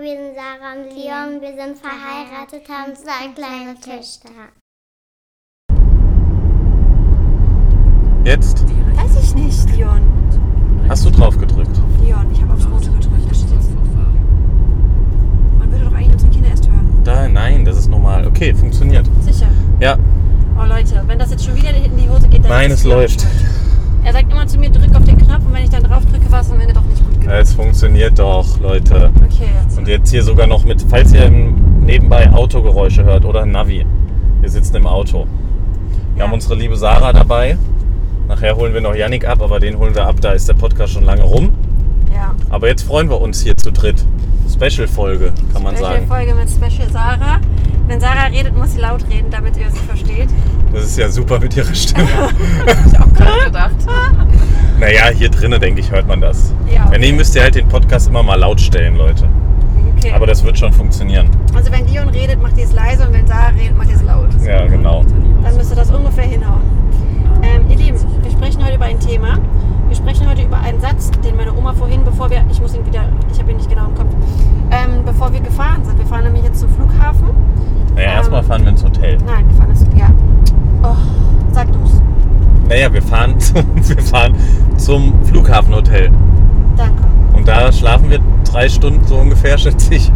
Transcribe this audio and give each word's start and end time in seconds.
wir 0.00 0.16
sind 0.16 0.34
Sarah 0.36 0.72
und 0.74 0.94
Leon. 0.94 1.40
Wir 1.40 1.54
sind 1.64 1.76
verheiratet, 1.78 2.68
haben 2.68 2.94
zwei 2.94 3.28
kleine 3.34 3.74
Töchter. 3.74 4.30
Jetzt 8.24 8.64
Weiß 8.96 9.22
ich 9.22 9.34
nicht, 9.34 9.76
Leon. 9.76 10.00
hast 10.88 11.04
du 11.06 11.10
drauf 11.10 11.38
gedrückt. 11.38 11.70
Leon, 12.04 12.26
ich 12.32 12.40
habe 12.42 12.52
aufs 12.52 12.66
Rote 12.66 12.90
gedrückt. 12.90 13.28
Da 13.28 13.34
steht 13.34 13.50
jetzt. 13.50 13.70
Man 15.58 15.70
würde 15.72 15.84
doch 15.84 15.92
eigentlich 15.94 16.12
unsere 16.12 16.30
Kinder 16.32 16.48
erst 16.50 16.68
hören. 16.68 17.00
Da, 17.04 17.28
nein, 17.28 17.64
das 17.64 17.78
ist 17.78 17.88
normal. 17.88 18.26
Okay, 18.26 18.54
funktioniert. 18.54 19.06
Sicher. 19.22 19.48
Ja, 19.80 19.96
Oh 20.60 20.66
Leute, 20.66 21.02
wenn 21.06 21.18
das 21.20 21.30
jetzt 21.30 21.44
schon 21.44 21.54
wieder 21.54 21.70
in 21.72 21.96
die 21.96 22.08
Hose 22.08 22.26
geht, 22.28 22.42
dann 22.42 22.50
Nein, 22.50 22.70
ist 22.72 22.80
es 22.80 22.84
läuft. 22.84 23.20
schuld. 23.20 23.32
Er 24.08 24.14
sagt 24.14 24.32
immer 24.32 24.46
zu 24.46 24.58
mir, 24.58 24.70
drück 24.70 24.94
auf 24.96 25.04
den 25.04 25.18
Knopf 25.18 25.44
und 25.44 25.52
wenn 25.52 25.64
ich 25.64 25.68
dann 25.68 25.82
drauf 25.82 26.02
drücke, 26.06 26.32
war 26.32 26.40
es 26.40 26.50
am 26.50 26.58
Ende 26.58 26.72
doch 26.72 26.82
nicht 26.84 27.04
gut 27.04 27.20
genug. 27.20 27.30
es 27.30 27.52
funktioniert 27.52 28.18
doch, 28.18 28.58
Leute. 28.58 29.10
Okay, 29.16 29.50
jetzt. 29.62 29.76
Und 29.76 29.86
jetzt 29.86 30.08
hier 30.10 30.22
sogar 30.22 30.46
noch 30.46 30.64
mit, 30.64 30.82
falls 30.88 31.12
ihr 31.12 31.28
nebenbei 31.28 32.32
Autogeräusche 32.32 33.04
hört 33.04 33.26
oder 33.26 33.44
Navi. 33.44 33.84
Wir 34.40 34.48
sitzen 34.48 34.76
im 34.76 34.86
Auto. 34.86 35.26
Wir 36.14 36.20
Ja. 36.20 36.24
haben 36.24 36.32
unsere 36.32 36.54
liebe 36.54 36.74
Sarah 36.78 37.12
dabei. 37.12 37.58
Nachher 38.28 38.56
holen 38.56 38.72
wir 38.72 38.80
noch 38.80 38.94
Yannick 38.94 39.28
ab, 39.28 39.42
aber 39.42 39.60
den 39.60 39.76
holen 39.76 39.94
wir 39.94 40.06
ab, 40.06 40.16
da 40.22 40.32
ist 40.32 40.48
der 40.48 40.54
Podcast 40.54 40.94
schon 40.94 41.04
lange 41.04 41.24
rum. 41.24 41.50
Ja. 42.10 42.34
Aber 42.48 42.68
jetzt 42.68 42.84
freuen 42.84 43.10
wir 43.10 43.20
uns 43.20 43.42
hier 43.42 43.58
zu 43.58 43.70
dritt. 43.70 44.02
Special-Folge, 44.50 45.34
kann 45.52 45.62
man 45.62 45.74
Welche 45.74 45.84
sagen. 45.84 46.06
Folge 46.06 46.34
mit 46.34 46.48
Special 46.48 46.90
Sarah? 46.90 47.40
Wenn 47.88 48.00
Sarah 48.00 48.26
redet, 48.26 48.54
muss 48.54 48.72
sie 48.72 48.80
laut 48.80 49.02
reden, 49.10 49.30
damit 49.30 49.56
ihr 49.56 49.70
sie 49.70 49.78
versteht. 49.78 50.28
Das 50.74 50.84
ist 50.84 50.98
ja 50.98 51.08
super 51.08 51.40
mit 51.40 51.56
ihrer 51.56 51.74
Stimme. 51.74 52.06
ich 52.86 53.00
auch 53.00 53.12
gerade 53.14 53.46
gedacht. 53.46 53.76
naja, 54.78 55.08
hier 55.08 55.30
drinnen, 55.30 55.58
denke 55.58 55.80
ich, 55.80 55.90
hört 55.90 56.06
man 56.06 56.20
das. 56.20 56.52
Ja. 56.70 56.86
Wenn 56.90 57.00
nicht, 57.00 57.16
müsst 57.16 57.34
ihr 57.34 57.42
halt 57.42 57.54
den 57.54 57.66
Podcast 57.66 58.08
immer 58.08 58.22
mal 58.22 58.34
laut 58.34 58.60
stellen, 58.60 58.96
Leute. 58.96 59.26
Okay. 59.96 60.12
Aber 60.12 60.26
das 60.26 60.44
wird 60.44 60.58
schon 60.58 60.70
funktionieren. 60.72 61.30
also 61.54 61.72
wenn 61.72 61.88
Leon 61.88 62.10
redet, 62.10 62.42
macht 62.42 62.58
ihr 62.58 62.64
es 62.64 62.72
leise 62.72 63.06
und 63.06 63.14
wenn 63.14 63.26
Sarah 63.26 63.48
redet, 63.58 63.76
macht 63.76 63.88
ihr 63.88 63.96
es 63.96 64.02
laut. 64.02 64.28
Ja, 64.44 64.66
genau. 64.66 65.02
Dann 65.42 65.56
müsste 65.56 65.74
das 65.74 65.90
ungefähr 65.90 66.24
hinhauen. 66.24 66.60
Ähm, 67.42 67.70
ihr 67.70 67.76
Lieben, 67.78 67.98
wir 68.22 68.30
sprechen 68.30 68.62
heute 68.62 68.76
über 68.76 68.84
ein 68.84 69.00
Thema. 69.00 69.38
Wir 69.88 69.96
sprechen 69.96 70.28
heute 70.28 70.42
über 70.42 70.58
einen 70.60 70.80
Satz, 70.80 71.10
den 71.24 71.36
meine 71.36 71.52
Oma 71.54 71.72
vorhin, 71.72 72.04
bevor 72.04 72.30
wir, 72.30 72.44
ich 72.50 72.60
muss 72.60 72.74
ihn 72.74 72.84
wieder, 72.86 73.04
ich 73.32 73.38
habe 73.38 73.50
ihn 73.50 73.56
nicht 73.56 73.70
genau 73.70 73.86
im 73.86 73.94
Kopf, 73.94 74.12
ähm, 74.70 75.02
bevor 75.04 75.32
wir 75.32 75.40
gefahren 75.40 75.82
sind. 75.84 75.98
Wir 75.98 76.06
fahren 76.06 76.24
nämlich 76.24 76.44
jetzt 76.44 76.60
zum 76.60 76.68
Flughafen. 76.70 77.28
Naja, 77.94 78.10
Ähm. 78.10 78.16
erstmal 78.18 78.42
fahren 78.42 78.62
wir 78.64 78.70
ins 78.70 78.84
Hotel. 78.84 79.18
Nein, 79.26 79.46
wir 79.48 79.56
fahren 79.56 79.70
jetzt, 79.70 79.86
ja. 79.96 80.10
Oh, 80.82 80.96
sag 81.52 81.72
du's. 81.72 82.00
Naja, 82.68 82.92
wir 82.92 83.02
fahren, 83.02 83.40
zum, 83.40 83.64
wir 83.76 84.02
fahren 84.02 84.34
zum 84.76 85.14
Flughafenhotel. 85.24 86.10
Danke. 86.76 87.02
Und 87.32 87.48
da 87.48 87.72
schlafen 87.72 88.10
wir 88.10 88.20
drei 88.44 88.68
Stunden 88.68 89.04
so 89.06 89.16
ungefähr, 89.16 89.56
schätze 89.58 89.94
ich. 89.94 90.12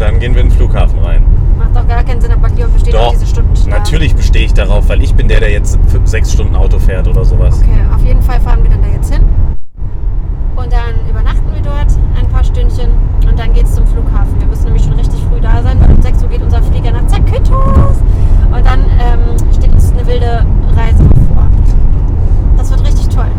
Und 0.00 0.06
dann 0.06 0.18
gehen 0.18 0.34
wir 0.34 0.40
in 0.40 0.48
den 0.48 0.56
Flughafen 0.56 0.98
rein. 1.00 1.22
Macht 1.58 1.76
doch 1.76 1.86
gar 1.86 2.02
keinen 2.02 2.22
Sinn, 2.22 2.32
aber 2.32 2.48
Leon 2.48 2.72
besteht 2.72 2.96
auf 2.96 3.02
Doch, 3.02 3.10
diese 3.12 3.26
Stunden 3.26 3.52
natürlich 3.68 4.16
bestehe 4.16 4.46
ich 4.46 4.54
darauf, 4.54 4.88
weil 4.88 5.02
ich 5.02 5.14
bin 5.14 5.28
der, 5.28 5.40
der 5.40 5.50
jetzt 5.50 5.78
sechs 6.04 6.32
Stunden 6.32 6.56
Auto 6.56 6.78
fährt 6.78 7.06
oder 7.06 7.22
sowas. 7.22 7.60
Okay, 7.62 7.84
auf 7.94 8.02
jeden 8.02 8.22
Fall 8.22 8.40
fahren 8.40 8.62
wir 8.62 8.70
dann 8.70 8.80
da 8.80 8.88
jetzt 8.88 9.12
hin. 9.12 9.22
Und 10.56 10.72
dann 10.72 11.06
übernachten 11.06 11.44
wir 11.52 11.60
dort 11.60 11.88
ein 12.18 12.26
paar 12.30 12.42
Stündchen 12.42 12.88
und 13.28 13.38
dann 13.38 13.52
geht's 13.52 13.74
zum 13.74 13.86
Flughafen. 13.88 14.40
Wir 14.40 14.46
müssen 14.46 14.64
nämlich 14.64 14.84
schon 14.84 14.94
richtig 14.94 15.20
früh 15.28 15.38
da 15.38 15.62
sein, 15.62 15.78
weil 15.78 15.90
um 15.94 16.00
6 16.00 16.22
Uhr 16.22 16.30
geht 16.30 16.40
unser 16.40 16.62
Flieger 16.62 16.92
nach 16.92 17.06
Zakynthos. 17.06 17.98
Und 18.50 18.64
dann 18.64 18.80
ähm, 19.00 19.52
steht 19.52 19.70
uns 19.70 19.92
eine 19.92 20.06
wilde 20.06 20.46
Reise 20.74 21.04
bevor. 21.14 21.46
Das 22.56 22.70
wird 22.70 22.86
richtig 22.86 23.06
toll. 23.14 23.30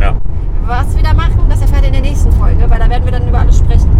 Ja. 0.00 0.16
Was 0.70 0.94
wir 0.94 1.02
da 1.02 1.12
machen, 1.14 1.40
das 1.48 1.60
erfahrt 1.62 1.82
ihr 1.82 1.88
in 1.88 1.94
der 1.94 2.02
nächsten 2.02 2.30
Folge, 2.30 2.62
weil 2.68 2.78
da 2.78 2.88
werden 2.88 3.04
wir 3.04 3.10
dann 3.10 3.26
über 3.26 3.40
alles 3.40 3.58
sprechen. 3.58 3.90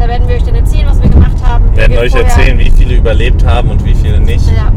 Da 0.00 0.08
werden 0.08 0.26
wir 0.26 0.34
euch 0.34 0.42
dann 0.42 0.56
erzählen, 0.56 0.86
was 0.88 1.00
wir 1.00 1.08
gemacht 1.08 1.36
haben. 1.44 1.64
wie 1.66 1.70
Wir 1.70 1.76
werden 1.78 1.92
wir 1.92 2.00
euch 2.00 2.10
vorher- 2.10 2.28
erzählen, 2.28 2.58
wie 2.58 2.70
viele 2.72 2.96
überlebt 2.96 3.46
haben 3.46 3.70
und 3.70 3.84
wie 3.84 3.94
viele 3.94 4.18
nicht. 4.18 4.44
ja, 4.50 4.72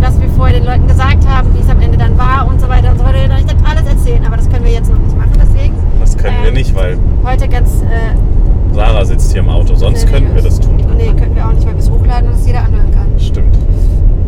was 0.00 0.20
wir 0.20 0.28
vorher 0.28 0.60
den 0.60 0.64
Leuten 0.64 0.86
gesagt 0.86 1.26
haben, 1.26 1.52
wie 1.54 1.60
es 1.60 1.68
am 1.68 1.80
Ende 1.80 1.98
dann 1.98 2.16
war 2.16 2.46
und 2.48 2.60
so 2.60 2.68
weiter 2.68 2.92
und 2.92 2.98
so 2.98 3.04
weiter. 3.04 3.14
Wir 3.14 3.28
werden 3.28 3.36
euch 3.36 3.46
dann 3.46 3.56
alles 3.66 3.84
erzählen, 3.88 4.24
aber 4.26 4.36
das 4.36 4.48
können 4.48 4.64
wir 4.64 4.70
jetzt 4.72 4.88
noch 4.88 4.98
nicht 4.98 5.16
machen, 5.18 5.32
deswegen 5.42 5.74
Das 5.98 6.16
können 6.16 6.36
wir 6.42 6.48
Ähm, 6.50 6.54
nicht, 6.54 6.72
weil 6.76 6.96
heute 7.24 7.48
ganz 7.48 7.82
äh, 7.82 8.74
Sarah 8.74 9.04
sitzt 9.04 9.32
hier 9.32 9.40
im 9.40 9.48
Auto. 9.48 9.74
Sonst 9.74 10.02
seriös. 10.02 10.12
könnten 10.20 10.34
wir 10.36 10.42
das 10.42 10.60
tun. 10.60 10.76
Nee, 10.96 11.12
können 11.18 11.34
wir 11.34 11.48
auch 11.48 11.52
nicht, 11.52 11.66
weil 11.66 11.74
wir 11.74 11.80
es 11.82 11.90
hochladen 11.90 12.28
und 12.30 12.36
es 12.36 12.46
jeder 12.46 12.60
anhören 12.60 12.92
kann. 12.92 13.08
Stimmt. 13.18 13.58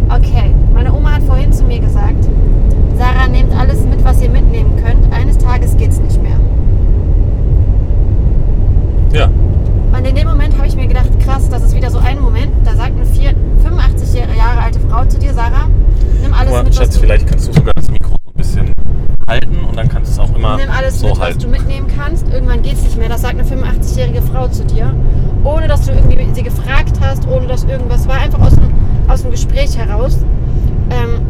Okay, 0.08 0.52
meine 0.74 0.92
Oma 0.92 1.12
hat 1.12 1.22
vorhin 1.22 1.52
zu 1.52 1.62
mir 1.64 1.78
gesagt, 1.78 2.26
Sarah, 2.96 3.28
nehmt 3.28 3.52
alles 3.56 3.82
mit, 3.84 4.02
was 4.04 4.20
ihr 4.22 4.30
mitnehmen 4.30 4.72
könnt. 4.82 4.87
Tages 5.48 5.74
geht's 5.78 5.98
nicht 5.98 6.22
mehr. 6.22 6.38
Ja. 9.12 9.30
Und 9.96 10.04
in 10.06 10.14
dem 10.14 10.28
Moment 10.28 10.54
habe 10.58 10.66
ich 10.66 10.76
mir 10.76 10.86
gedacht, 10.86 11.08
krass, 11.24 11.48
das 11.48 11.62
ist 11.62 11.74
wieder 11.74 11.90
so 11.90 11.98
ein 11.98 12.20
Moment, 12.20 12.50
da 12.64 12.74
sagt 12.74 12.94
eine 12.94 13.06
vier- 13.06 13.34
85 13.62 14.14
Jahre 14.36 14.60
alte 14.62 14.78
Frau 14.80 15.04
zu 15.06 15.18
dir, 15.18 15.32
Sarah, 15.32 15.68
nimm 16.22 16.34
alles 16.34 16.52
mal, 16.52 16.62
mit, 16.64 16.72
was 16.72 16.76
Schatz, 16.76 16.94
du 16.94 17.00
vielleicht 17.00 17.26
kannst 17.26 17.48
du 17.48 17.52
sogar 17.54 17.72
das 17.74 17.90
Mikro 17.90 18.10
so 18.10 18.30
ein 18.30 18.36
bisschen 18.36 18.72
halten 19.26 19.56
und 19.66 19.76
dann 19.76 19.88
kannst 19.88 20.18
du 20.18 20.22
es 20.22 20.28
auch 20.28 20.36
immer 20.36 20.56
Nimm 20.58 20.68
alles 20.70 21.00
so 21.00 21.06
mit, 21.08 21.18
halten. 21.18 21.36
was 21.36 21.44
du 21.44 21.48
mitnehmen 21.50 21.86
kannst. 21.96 22.28
Irgendwann 22.28 22.60
geht's 22.62 22.82
nicht 22.82 22.98
mehr. 22.98 23.08
Das 23.08 23.22
sagt 23.22 23.34
eine 23.38 23.44
85-jährige 23.44 24.20
Frau 24.22 24.48
zu 24.48 24.64
dir. 24.64 24.92
Ohne 25.44 25.66
dass 25.66 25.86
du 25.86 25.92
irgendwie 25.92 26.18
sie 26.34 26.42
gefragt 26.42 26.92
hast, 27.00 27.26
ohne 27.26 27.46
dass 27.46 27.64
irgendwas 27.64 28.06
war. 28.06 28.16
Einfach 28.20 28.40
aus 28.40 28.54
dem, 28.54 28.70
aus 29.08 29.22
dem 29.22 29.30
Gespräch 29.30 29.76
heraus. 29.78 30.18
Ähm, 30.90 31.20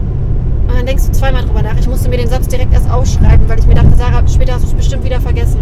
und 0.68 0.76
dann 0.76 0.86
denkst 0.86 1.06
du 1.06 1.12
zweimal 1.12 1.44
drüber 1.44 1.62
nach. 1.62 1.76
Ich 1.78 1.88
musste 1.88 2.08
mir 2.08 2.18
den 2.18 2.28
Satz 2.28 2.46
direkt 2.48 2.72
erst 2.72 2.90
ausschreiben, 2.90 3.48
weil 3.48 3.58
ich 3.58 3.66
mir 3.66 3.74
dachte, 3.74 3.96
Sarah, 3.96 4.22
später 4.28 4.54
hast 4.54 4.64
du 4.64 4.68
es 4.68 4.74
bestimmt 4.74 5.02
wieder 5.04 5.20
vergessen. 5.20 5.58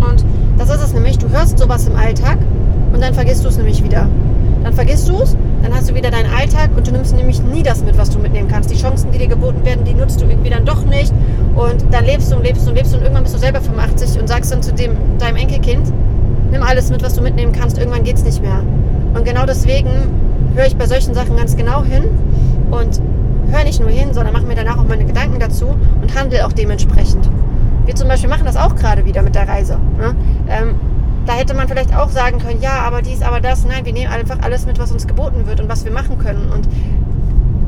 Und 0.00 0.24
das 0.58 0.68
ist 0.68 0.82
es 0.82 0.92
nämlich. 0.92 1.18
Du 1.18 1.28
hörst 1.30 1.58
sowas 1.58 1.86
im 1.86 1.96
Alltag 1.96 2.38
und 2.92 3.02
dann 3.02 3.14
vergisst 3.14 3.44
du 3.44 3.48
es 3.48 3.56
nämlich 3.56 3.82
wieder. 3.82 4.08
Dann 4.62 4.74
vergisst 4.74 5.08
du 5.08 5.16
es, 5.16 5.36
dann 5.62 5.74
hast 5.74 5.90
du 5.90 5.94
wieder 5.94 6.10
deinen 6.10 6.32
Alltag 6.32 6.70
und 6.76 6.86
du 6.86 6.92
nimmst 6.92 7.16
nämlich 7.16 7.42
nie 7.42 7.62
das 7.62 7.82
mit, 7.82 7.98
was 7.98 8.10
du 8.10 8.18
mitnehmen 8.18 8.48
kannst. 8.48 8.70
Die 8.70 8.76
Chancen, 8.76 9.10
die 9.10 9.18
dir 9.18 9.26
geboten 9.26 9.64
werden, 9.64 9.84
die 9.84 9.94
nutzt 9.94 10.20
du 10.20 10.26
irgendwie 10.26 10.50
dann 10.50 10.64
doch 10.64 10.84
nicht. 10.84 11.12
Und 11.56 11.84
dann 11.90 12.04
lebst 12.04 12.30
du 12.30 12.36
und 12.36 12.44
lebst 12.44 12.68
und 12.68 12.74
lebst 12.74 12.94
und 12.94 13.00
irgendwann 13.02 13.24
bist 13.24 13.34
du 13.34 13.38
selber 13.38 13.60
85 13.60 14.20
und 14.20 14.28
sagst 14.28 14.52
dann 14.52 14.62
zu 14.62 14.72
dem, 14.72 14.92
deinem 15.18 15.36
Enkelkind, 15.36 15.92
nimm 16.50 16.62
alles 16.62 16.90
mit, 16.90 17.02
was 17.02 17.14
du 17.14 17.22
mitnehmen 17.22 17.52
kannst, 17.52 17.78
irgendwann 17.78 18.04
geht's 18.04 18.22
nicht 18.24 18.40
mehr. 18.40 18.62
Und 19.14 19.24
genau 19.24 19.46
deswegen 19.46 19.90
höre 20.54 20.66
ich 20.66 20.76
bei 20.76 20.86
solchen 20.86 21.14
Sachen 21.14 21.36
ganz 21.36 21.56
genau 21.56 21.82
hin 21.82 22.04
und 22.70 23.00
höre 23.52 23.64
nicht 23.64 23.80
nur 23.80 23.90
hin, 23.90 24.12
sondern 24.14 24.32
mache 24.32 24.44
mir 24.44 24.54
danach 24.54 24.78
auch 24.78 24.88
meine 24.88 25.04
Gedanken 25.04 25.38
dazu 25.38 25.76
und 26.00 26.14
handle 26.18 26.46
auch 26.46 26.52
dementsprechend. 26.52 27.28
Wir 27.84 27.94
zum 27.94 28.08
Beispiel 28.08 28.30
machen 28.30 28.44
das 28.46 28.56
auch 28.56 28.74
gerade 28.76 29.04
wieder 29.04 29.22
mit 29.22 29.34
der 29.34 29.48
Reise. 29.48 29.78
Ne? 29.98 30.14
Ähm, 30.48 30.74
da 31.26 31.34
hätte 31.34 31.54
man 31.54 31.68
vielleicht 31.68 31.94
auch 31.94 32.10
sagen 32.10 32.38
können, 32.38 32.60
ja, 32.60 32.80
aber 32.80 33.02
dies, 33.02 33.22
aber 33.22 33.40
das. 33.40 33.64
Nein, 33.64 33.84
wir 33.84 33.92
nehmen 33.92 34.12
einfach 34.12 34.38
alles 34.42 34.66
mit, 34.66 34.78
was 34.78 34.90
uns 34.90 35.06
geboten 35.06 35.46
wird 35.46 35.60
und 35.60 35.68
was 35.68 35.84
wir 35.84 35.92
machen 35.92 36.18
können. 36.18 36.50
Und 36.52 36.68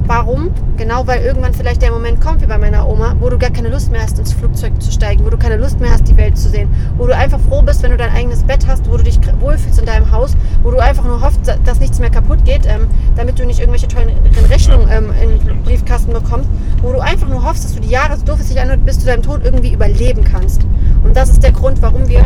warum? 0.06 0.50
Genau, 0.76 1.06
weil 1.06 1.22
irgendwann 1.22 1.54
vielleicht 1.54 1.82
der 1.82 1.90
Moment 1.90 2.20
kommt, 2.20 2.42
wie 2.42 2.46
bei 2.46 2.58
meiner 2.58 2.88
Oma, 2.88 3.14
wo 3.20 3.28
du 3.30 3.38
gar 3.38 3.50
keine 3.50 3.68
Lust 3.68 3.90
mehr 3.90 4.02
hast, 4.02 4.18
ins 4.18 4.32
Flugzeug 4.32 4.80
zu 4.82 4.90
steigen, 4.90 5.24
wo 5.24 5.30
du 5.30 5.36
keine 5.36 5.56
Lust 5.56 5.80
mehr 5.80 5.92
hast, 5.92 6.08
die 6.08 6.16
Welt 6.16 6.36
zu 6.36 6.48
sehen, 6.48 6.68
wo 6.96 7.06
du 7.06 7.14
einfach 7.14 7.38
froh 7.48 7.62
bist, 7.62 7.82
wenn 7.82 7.92
du 7.92 7.96
dein 7.96 8.12
eigenes 8.12 8.42
Bett 8.42 8.66
hast, 8.66 8.90
wo 8.90 8.96
du 8.96 9.04
dich 9.04 9.18
wohlfühlst 9.40 9.78
in 9.78 9.86
deinem 9.86 10.10
Haus, 10.10 10.36
wo 10.62 10.70
du 10.70 10.78
einfach 10.78 11.04
nur 11.04 11.20
hoffst, 11.20 11.40
dass 11.64 11.80
nichts 11.80 11.98
mehr 12.00 12.10
kaputt 12.10 12.44
geht, 12.44 12.66
ähm, 12.66 12.88
damit 13.16 13.38
du 13.38 13.46
nicht 13.46 13.60
irgendwelche 13.60 13.88
tollen 13.88 14.10
Rechnungen 14.50 14.88
ähm, 14.90 15.12
in 15.22 15.46
den 15.46 15.62
Briefkasten 15.62 16.12
bekommst, 16.12 16.48
wo 16.82 16.92
du 16.92 17.00
einfach 17.00 17.28
nur 17.28 17.44
hoffst, 17.44 17.64
dass 17.64 17.74
du 17.74 17.80
die 17.80 17.90
Jahre, 17.90 18.16
so 18.16 18.24
doof 18.24 18.40
es 18.40 18.48
sich 18.48 18.60
anhört, 18.60 18.84
bis 18.84 18.98
zu 18.98 19.06
deinem 19.06 19.22
Tod 19.22 19.42
irgendwie 19.44 19.72
überleben 19.72 20.24
kannst. 20.24 20.62
Und 21.04 21.16
das 21.16 21.30
ist 21.30 21.42
der 21.42 21.52
Grund, 21.52 21.80
warum 21.82 22.08
wir 22.08 22.24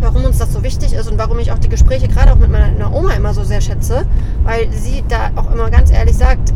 warum 0.00 0.24
uns 0.24 0.38
das 0.38 0.52
so 0.52 0.62
wichtig 0.62 0.92
ist 0.92 1.08
und 1.08 1.16
warum 1.16 1.38
ich 1.38 1.52
auch 1.52 1.58
die 1.58 1.68
Gespräche 1.68 2.08
gerade 2.08 2.32
auch 2.32 2.36
mit 2.36 2.50
meiner 2.50 2.92
Oma 2.92 3.12
immer 3.12 3.34
so 3.34 3.44
sehr 3.44 3.60
schätze, 3.60 4.04
weil 4.42 4.70
sie 4.72 5.04
da 5.08 5.30
auch 5.36 5.52
immer 5.52 5.70
ganz 5.70 5.92
ehrlich 5.92 6.16
sagt, 6.16 6.52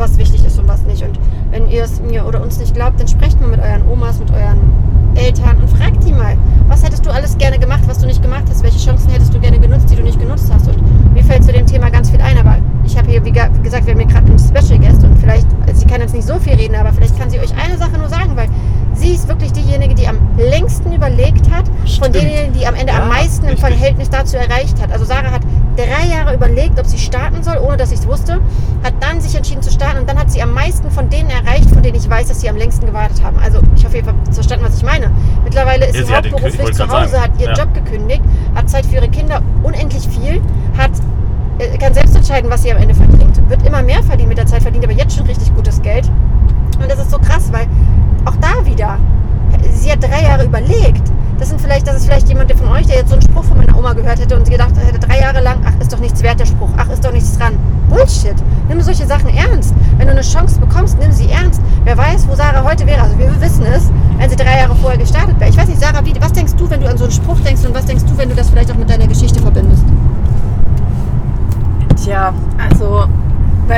was 0.00 0.18
wichtig 0.18 0.44
ist 0.44 0.58
und 0.58 0.66
was 0.66 0.82
nicht. 0.82 1.02
Und 1.02 1.18
wenn 1.50 1.68
ihr 1.68 1.84
es 1.84 2.00
mir 2.00 2.26
oder 2.26 2.42
uns 2.42 2.58
nicht 2.58 2.74
glaubt, 2.74 2.98
dann 2.98 3.06
sprecht 3.08 3.40
mal 3.40 3.48
mit 3.50 3.60
euren 3.60 3.86
Omas, 3.88 4.18
mit 4.18 4.30
euren 4.32 4.58
Eltern 5.14 5.56
und 5.58 5.68
fragt 5.68 6.02
die 6.04 6.12
mal, 6.12 6.36
was 6.68 6.82
hättest 6.84 7.04
du 7.04 7.10
alles 7.10 7.36
gerne 7.36 7.58
gemacht, 7.58 7.82
was 7.86 7.98
du 7.98 8.06
nicht 8.06 8.22
gemacht 8.22 8.44
hast? 8.48 8.62
Welche 8.62 8.78
Chancen 8.78 9.10
hättest 9.10 9.34
du 9.34 9.40
gerne 9.40 9.58
genutzt, 9.58 9.90
die 9.90 9.96
du 9.96 10.02
nicht 10.02 10.18
genutzt 10.18 10.50
hast? 10.52 10.68
Und 10.68 11.12
mir 11.12 11.22
fällt 11.24 11.44
zu 11.44 11.52
dem 11.52 11.66
Thema 11.66 11.90
ganz 11.90 12.10
viel 12.10 12.20
ein, 12.20 12.38
aber 12.38 12.56
ich 12.84 12.96
habe 12.96 13.08
hier, 13.10 13.24
wie 13.24 13.32
ge- 13.32 13.48
gesagt, 13.62 13.86
wir 13.86 13.92
haben 13.92 14.00
hier 14.00 14.08
gerade 14.08 14.26
einen 14.26 14.38
Special 14.38 14.78
Guest 14.78 15.02
und 15.04 15.16
vielleicht, 15.18 15.46
sie 15.74 15.84
kann 15.86 16.00
jetzt 16.00 16.14
nicht 16.14 16.26
so 16.26 16.38
viel 16.38 16.54
reden, 16.54 16.76
aber 16.76 16.92
vielleicht 16.92 17.18
kann 17.18 17.28
sie 17.28 17.38
euch 17.40 17.52
eine 17.62 17.76
Sache 17.76 17.98
nur 17.98 18.08
sagen, 18.08 18.36
weil 18.36 18.48
sie 18.94 19.10
ist 19.12 19.28
wirklich 19.28 19.52
diejenige, 19.52 19.94
die 19.94 20.06
am 20.06 20.16
längsten 20.38 20.92
überlegt 20.92 21.50
hat, 21.50 21.66
von 21.68 21.86
Stimmt. 21.88 22.14
denjenigen, 22.14 22.52
die 22.54 22.66
am 22.66 22.74
Ende 22.74 22.92
Ja, 22.92 23.02
am 23.02 23.08
meisten 23.08 23.44
im 23.46 23.50
richtig. 23.54 23.68
Verhältnis 23.76 24.10
dazu 24.10 24.36
erreicht 24.36 24.80
hat. 24.80 24.92
Also 24.92 25.04
Sarah 25.04 25.30
hat 25.32 25.42
drei 25.76 26.06
Jahre 26.06 26.34
überlegt, 26.34 26.78
ob 26.78 26.86
sie 26.86 26.98
starten 26.98 27.42
soll, 27.42 27.58
ohne 27.58 27.76
dass 27.76 27.92
ich 27.92 28.00
es 28.00 28.06
wusste, 28.06 28.40
hat 28.82 28.94
dann 29.00 29.20
sich 29.20 29.34
entschieden 29.34 29.62
zu 29.62 29.70
starten 29.70 29.98
und 29.98 30.08
dann 30.08 30.18
hat 30.18 30.30
sie 30.30 30.42
am 30.42 30.52
meisten 30.52 30.90
von 30.90 31.08
denen 31.08 31.30
erreicht, 31.30 31.70
von 31.70 31.82
denen 31.82 31.96
ich 31.96 32.08
weiß, 32.08 32.28
dass 32.28 32.40
sie 32.40 32.48
am 32.48 32.56
längsten 32.56 32.86
gewartet 32.86 33.22
haben. 33.22 33.38
Also 33.38 33.60
ich 33.76 33.84
hoffe, 33.84 33.98
ihr 33.98 34.06
habt 34.06 34.34
verstanden, 34.34 34.64
was 34.64 34.76
ich 34.76 34.84
meine. 34.84 35.10
Mittlerweile 35.44 35.86
ist 35.86 35.96
Ja, 35.96 36.04
sie 36.04 36.14
hauptberuflich 36.14 36.72
zu 36.72 36.88
Hause, 36.88 37.12
sagen, 37.12 37.22
hat 37.24 37.40
ihren 37.40 37.54
ja. 37.54 37.64
Job 37.64 37.74
gekündigt, 37.74 38.22
hat 38.54 38.68
Zeit 38.68 38.86
für 38.86 38.96
ihre 38.96 39.08
Kinder, 39.08 39.42
unendlich 39.62 40.08
viel, 40.08 40.40
hat 40.76 40.90
äh, 41.58 41.76
kann 41.78 41.94
selbst 41.94 42.16
entscheiden, 42.16 42.50
was 42.50 42.62
sie 42.62 42.72
am 42.72 42.78
Ende 42.78 42.94
verdient. 42.94 43.48
Wird 43.48 43.66
immer 43.66 43.82
mehr 43.82 44.02
verdienen 44.02 44.28
mit 44.30 44.38
der 44.38 44.46
Zeit, 44.46 44.62
verdient 44.62 44.84
aber 44.84 44.94
jetzt 44.94 45.16
schon 45.16 45.26
richtig 45.26 45.54
gutes 45.54 45.80
Geld. 45.82 46.10
Und 46.80 46.90
das 46.90 46.98
ist 46.98 47.10
so 47.10 47.18
krass, 47.18 47.50
weil 47.52 47.66
auch 48.24 48.36
da 48.36 48.64
wieder, 48.64 48.98
sie 49.72 49.92
hat 49.92 50.02
drei 50.02 50.22
Jahre 50.22 50.44
überlegt. 50.44 51.02
Das 51.40 51.48
sind 51.48 51.58
vielleicht, 51.58 51.86
das 51.88 51.96
ist 51.96 52.04
vielleicht 52.04 52.28
jemand 52.28 52.52
von 52.52 52.68
euch, 52.68 52.86
der 52.86 52.96
jetzt 52.96 53.08
so 53.08 53.14
einen 53.14 53.22
Spruch 53.22 53.44
von 53.44 53.56
meiner 53.56 53.76
Oma 53.76 53.94
gehört 53.94 54.20
hätte 54.20 54.36
und 54.36 54.48
gedacht 54.48 54.72
hätte, 54.76 54.98
drei 54.98 55.20
Jahre 55.20 55.40
lang, 55.40 55.56
ach, 55.64 55.72
ist 55.80 55.90
doch 55.90 55.98
nichts 55.98 56.22
wert 56.22 56.38
der 56.38 56.44
Spruch, 56.44 56.68
ach, 56.76 56.90
ist 56.90 57.02
doch 57.02 57.12
nichts 57.12 57.38
dran. 57.38 57.54
Bullshit. 57.88 58.34
Nimm 58.68 58.82
solche 58.82 59.06
Sachen 59.06 59.30
ernst. 59.30 59.74
Wenn 59.96 60.06
du 60.06 60.12
eine 60.12 60.20
Chance 60.20 60.60
bekommst, 60.60 60.98
nimm 60.98 61.10
sie 61.10 61.30
ernst. 61.30 61.62
Wer 61.84 61.96
weiß, 61.96 62.28
wo 62.28 62.34
Sarah 62.34 62.62
heute 62.62 62.86
wäre. 62.86 63.00
Also 63.00 63.18
wir 63.18 63.40
wissen 63.40 63.64
es, 63.64 63.90
wenn 64.18 64.28
sie 64.28 64.36
drei 64.36 64.58
Jahre 64.58 64.76
vorher 64.76 64.98
gestartet 64.98 65.40
wäre. 65.40 65.48
Ich 65.48 65.56
weiß 65.56 65.66
nicht, 65.66 65.80
Sarah, 65.80 66.04
wie, 66.04 66.12
was 66.20 66.32
denkst 66.32 66.52
du, 66.58 66.68
wenn 66.68 66.82
du 66.82 66.88
an 66.90 66.98
so 66.98 67.04
einen 67.04 67.12
Spruch 67.12 67.40
denkst 67.40 67.64
und 67.64 67.74
was 67.74 67.86
denkst 67.86 68.04
du, 68.04 68.18
wenn 68.18 68.28
du 68.28 68.34
das 68.34 68.50
vielleicht 68.50 68.70
auch 68.70 68.76
mit 68.76 68.90
deiner 68.90 69.06
Geschichte 69.06 69.40
verbindest? 69.40 69.84
Tja, 72.04 72.34
also, 72.58 73.06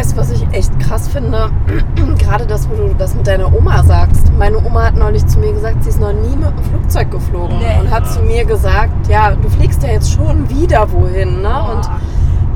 weißt 0.02 0.14
du, 0.14 0.16
was 0.16 0.30
ich 0.32 0.44
echt 0.50 0.80
krass 0.80 1.06
finde? 1.06 1.48
Gerade 2.18 2.44
das, 2.44 2.68
wo 2.68 2.74
du 2.74 2.92
das 2.98 3.14
mit 3.14 3.24
deiner 3.24 3.54
Oma 3.54 3.84
sagst. 3.84 4.32
Meine 4.36 4.58
Oma 4.58 4.86
hat 4.86 4.96
neulich 4.96 5.24
zu 5.28 5.38
mir 5.38 5.52
gesagt, 5.52 5.84
sie 5.84 5.90
ist 5.90 6.00
noch 6.00 6.12
nie 6.12 6.34
mit 6.34 6.58
dem 6.58 6.64
Flugzeug 6.70 7.12
geflogen. 7.12 7.56
Nee. 7.60 7.78
Und 7.78 7.88
hat 7.88 8.10
zu 8.10 8.20
mir 8.22 8.44
gesagt, 8.44 9.06
ja, 9.06 9.30
du 9.30 9.48
fliegst 9.48 9.80
ja 9.84 9.90
jetzt 9.90 10.10
schon 10.10 10.50
wieder 10.50 10.90
wohin, 10.90 11.42
ne? 11.42 11.62
Und 11.70 11.88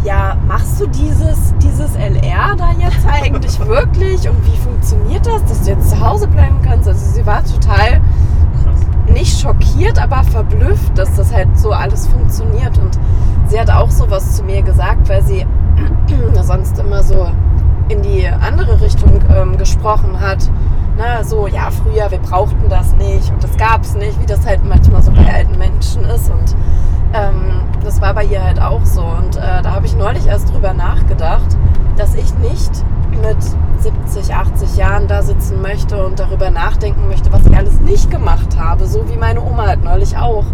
ja, 0.02 0.36
machst 0.48 0.80
du 0.80 0.88
dieses, 0.88 1.54
dieses 1.62 1.94
LR 1.94 2.56
da 2.56 2.72
jetzt 2.80 3.06
eigentlich 3.06 3.60
wirklich? 3.68 4.28
Und 4.28 4.44
wie 4.44 4.56
funktioniert 4.56 5.24
das, 5.24 5.44
dass 5.44 5.62
du 5.62 5.70
jetzt 5.70 5.90
zu 5.90 6.00
Hause 6.00 6.26
bleiben 6.26 6.58
kannst? 6.64 6.88
Also 6.88 7.12
sie 7.12 7.24
war 7.24 7.44
total 7.44 8.00
nicht 9.12 9.40
schockiert, 9.40 9.98
aber 10.00 10.24
verblüfft, 10.24 10.96
dass 10.96 11.14
das 11.14 11.32
halt 11.32 11.58
so 11.58 11.70
alles 11.70 12.06
funktioniert. 12.06 12.78
Und 12.78 12.98
sie 13.48 13.58
hat 13.58 13.70
auch 13.70 13.90
sowas 13.90 14.36
zu 14.36 14.44
mir 14.44 14.62
gesagt, 14.62 15.08
weil 15.08 15.22
sie 15.22 15.46
sonst 16.42 16.78
immer 16.78 17.02
so 17.02 17.28
in 17.88 18.02
die 18.02 18.26
andere 18.26 18.80
Richtung 18.80 19.20
ähm, 19.34 19.56
gesprochen 19.56 20.20
hat. 20.20 20.50
Na, 20.98 21.22
so, 21.22 21.46
ja, 21.46 21.70
früher, 21.70 22.10
wir 22.10 22.18
brauchten 22.18 22.68
das 22.70 22.94
nicht 22.94 23.30
und 23.30 23.44
das 23.44 23.54
gab 23.58 23.82
es 23.82 23.94
nicht, 23.94 24.18
wie 24.20 24.26
das 24.26 24.46
halt 24.46 24.64
manchmal 24.64 25.02
so 25.02 25.12
bei 25.12 25.30
alten 25.30 25.58
Menschen 25.58 26.04
ist. 26.04 26.15
Bei 28.16 28.24
ihr 28.24 28.42
halt 28.42 28.60
auch 28.60 28.84
so. 28.86 29.02
Und 29.02 29.36
äh, 29.36 29.62
da 29.62 29.72
habe 29.72 29.84
ich 29.86 29.94
neulich 29.94 30.26
erst 30.26 30.52
drüber 30.52 30.72
nachgedacht, 30.72 31.56
dass 31.98 32.14
ich 32.14 32.34
nicht 32.38 32.70
mit 33.22 33.36
70, 33.82 34.34
80 34.34 34.76
Jahren 34.76 35.06
da 35.06 35.22
sitzen 35.22 35.60
möchte 35.60 36.04
und 36.04 36.18
darüber 36.18 36.50
nachdenken 36.50 37.08
möchte, 37.08 37.30
was 37.30 37.46
ich 37.46 37.54
alles 37.54 37.78
nicht 37.80 38.10
gemacht 38.10 38.58
habe. 38.58 38.86
So 38.86 39.06
wie 39.10 39.18
meine 39.18 39.42
Oma 39.42 39.66
halt 39.66 39.84
neulich 39.84 40.16
auch. 40.16 40.44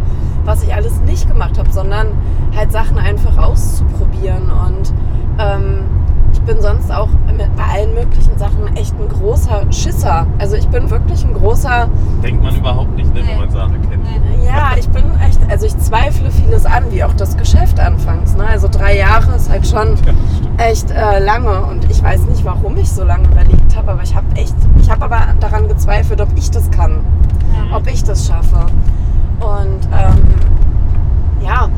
Was 0.45 0.65
ich 0.65 0.75
alles 0.75 1.01
nicht 1.03 1.29
gemacht 1.29 1.57
habe, 1.57 1.71
sondern 1.71 2.09
halt 2.57 2.73
Sachen 2.73 2.99
einfach 2.99 3.39
auszuprobieren. 3.39 4.51
Und 4.51 4.93
ähm, 5.39 5.85
bin 6.45 6.61
sonst 6.61 6.91
auch 6.93 7.09
mit, 7.27 7.55
bei 7.57 7.63
allen 7.75 7.95
möglichen 7.95 8.37
Sachen 8.39 8.77
echt 8.77 8.95
ein 8.99 9.09
großer 9.09 9.71
Schisser. 9.71 10.27
Also 10.39 10.57
ich 10.57 10.69
bin 10.69 10.91
wirklich 10.91 11.25
ein 11.25 11.35
großer 11.35 11.89
Denkt 12.23 12.43
man 12.43 12.55
überhaupt 12.57 12.95
nicht, 12.97 13.13
ne, 13.15 13.21
wenn 13.27 13.39
man 13.39 13.51
Sarah 13.51 13.69
kennt. 13.69 14.05
ja, 14.45 14.73
ich 14.79 14.89
bin 14.89 15.05
echt, 15.27 15.41
also 15.51 15.67
ich 15.67 15.77
zweifle 15.79 16.31
vieles 16.31 16.67
an, 16.67 16.85
wie 16.91 17.05
auch 17.05 17.13
das 17.15 17.37
Geschäft 17.37 17.79
anfangs. 17.81 18.37
Ne? 18.37 18.47
Also 18.47 18.69
drei 18.69 18.97
Jahre 18.97 19.37
ist 19.37 19.51
halt 19.51 19.67
schon 19.67 19.97
Ja, 19.97 20.65
echt 20.65 20.91
äh, 20.91 21.19
lange 21.25 21.63
und 21.67 21.91
ich 21.91 22.03
weiß 22.03 22.23
nicht, 22.27 22.45
warum 22.45 22.77
ich 22.77 22.91
so 22.91 23.05
lange 23.05 23.29
überlegt 23.29 23.77
habe, 23.77 23.93
aber 23.93 24.03
ich 24.03 24.15
habe 24.15 24.27
echt, 24.35 24.55
ich 24.81 24.91
habe 24.91 25.05
aber 25.05 25.21
daran 25.41 25.69
gezweifelt, 25.69 26.21
ob 26.21 26.29
ich 26.37 26.51
das 26.51 26.71
kann, 26.71 26.99
ob 27.73 27.87
ich 27.87 28.03
das 28.05 28.27
schaffe. 28.27 28.67
Und 29.41 29.81
ähm, 29.93 30.23
ja, 31.45 31.69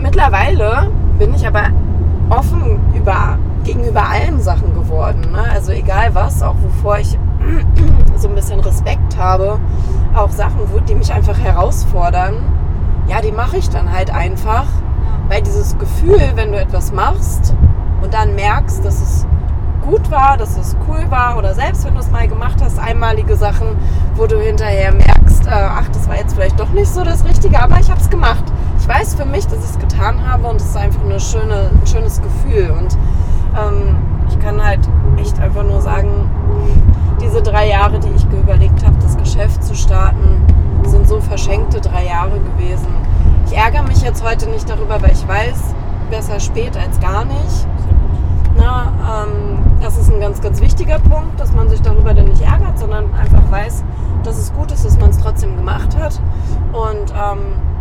mittlerweile 0.00 0.90
bin 1.18 1.34
ich 1.34 1.46
aber 1.46 1.64
offen 2.30 2.78
über, 2.94 3.38
gegenüber 3.72 4.08
allen 4.08 4.40
Sachen 4.40 4.74
geworden. 4.74 5.30
Ne? 5.30 5.44
Also 5.52 5.70
egal 5.70 6.12
was, 6.12 6.42
auch 6.42 6.56
wovor 6.60 6.98
ich 6.98 7.16
so 8.16 8.28
ein 8.28 8.34
bisschen 8.34 8.58
Respekt 8.58 9.16
habe, 9.16 9.60
auch 10.12 10.30
Sachen, 10.30 10.58
die 10.88 10.94
mich 10.96 11.12
einfach 11.12 11.38
herausfordern, 11.38 12.34
ja, 13.06 13.20
die 13.20 13.30
mache 13.30 13.58
ich 13.58 13.70
dann 13.70 13.92
halt 13.92 14.12
einfach. 14.12 14.66
Weil 15.28 15.42
dieses 15.42 15.78
Gefühl, 15.78 16.32
wenn 16.34 16.50
du 16.50 16.60
etwas 16.60 16.92
machst 16.92 17.54
und 18.02 18.12
dann 18.12 18.34
merkst, 18.34 18.84
dass 18.84 19.00
es 19.00 19.26
gut 19.82 20.10
war, 20.10 20.36
dass 20.36 20.56
es 20.56 20.76
cool 20.88 21.08
war 21.08 21.38
oder 21.38 21.54
selbst 21.54 21.84
wenn 21.84 21.94
du 21.94 22.00
es 22.00 22.10
mal 22.10 22.26
gemacht 22.26 22.60
hast, 22.60 22.80
einmalige 22.80 23.36
Sachen, 23.36 23.76
wo 24.16 24.26
du 24.26 24.40
hinterher 24.40 24.92
merkst, 24.92 25.46
äh, 25.46 25.50
ach, 25.50 25.88
das 25.92 26.08
war 26.08 26.16
jetzt 26.16 26.34
vielleicht 26.34 26.58
doch 26.58 26.70
nicht 26.70 26.88
so 26.88 27.04
das 27.04 27.24
Richtige, 27.24 27.62
aber 27.62 27.78
ich 27.78 27.88
habe 27.88 28.00
es 28.00 28.10
gemacht. 28.10 28.42
Ich 28.80 28.88
weiß 28.88 29.14
für 29.14 29.24
mich, 29.24 29.46
dass 29.46 29.60
ich 29.60 29.70
es 29.70 29.78
getan 29.78 30.28
habe 30.28 30.48
und 30.48 30.60
es 30.60 30.70
ist 30.70 30.76
einfach 30.76 31.02
eine 31.04 31.20
schöne, 31.20 31.70
ein 31.72 31.86
schönes 31.86 32.20
Gefühl 32.20 32.72
und 32.72 32.98
ähm, 33.56 33.96
ich 34.28 34.38
kann 34.38 34.64
halt 34.64 34.80
echt 35.18 35.38
einfach 35.40 35.62
nur 35.62 35.80
sagen, 35.80 36.30
diese 37.20 37.42
drei 37.42 37.68
Jahre, 37.68 37.98
die 37.98 38.08
ich 38.08 38.24
überlegt 38.24 38.84
habe, 38.84 38.96
das 39.00 39.16
Geschäft 39.16 39.62
zu 39.62 39.74
starten, 39.74 40.46
sind 40.84 41.06
so 41.08 41.20
verschenkte 41.20 41.80
drei 41.80 42.06
Jahre 42.06 42.38
gewesen. 42.40 42.88
Ich 43.46 43.56
ärgere 43.56 43.82
mich 43.82 44.02
jetzt 44.02 44.24
heute 44.24 44.48
nicht 44.48 44.68
darüber, 44.68 45.00
weil 45.02 45.12
ich 45.12 45.26
weiß, 45.26 45.74
besser 46.10 46.40
spät 46.40 46.76
als 46.76 46.98
gar 47.00 47.24
nicht. 47.24 47.66
Na, 48.56 48.92
ähm, 49.24 49.58
das 49.80 49.96
ist 49.96 50.12
ein 50.12 50.20
ganz, 50.20 50.40
ganz 50.40 50.60
wichtiger 50.60 50.98
Punkt, 50.98 51.38
dass 51.38 51.52
man 51.52 51.68
sich 51.68 51.80
darüber 51.80 52.14
dann 52.14 52.26
nicht 52.26 52.42
ärgert, 52.42 52.78
sondern 52.78 53.12
einfach 53.14 53.50
weiß, 53.50 53.84
dass 54.24 54.38
es 54.38 54.52
gut 54.52 54.72
ist, 54.72 54.84
dass 54.84 54.98
man 54.98 55.10
es 55.10 55.18
trotzdem 55.18 55.56
gemacht 55.56 55.96
hat 55.96 56.20
und 56.72 57.10
ähm, 57.12 57.38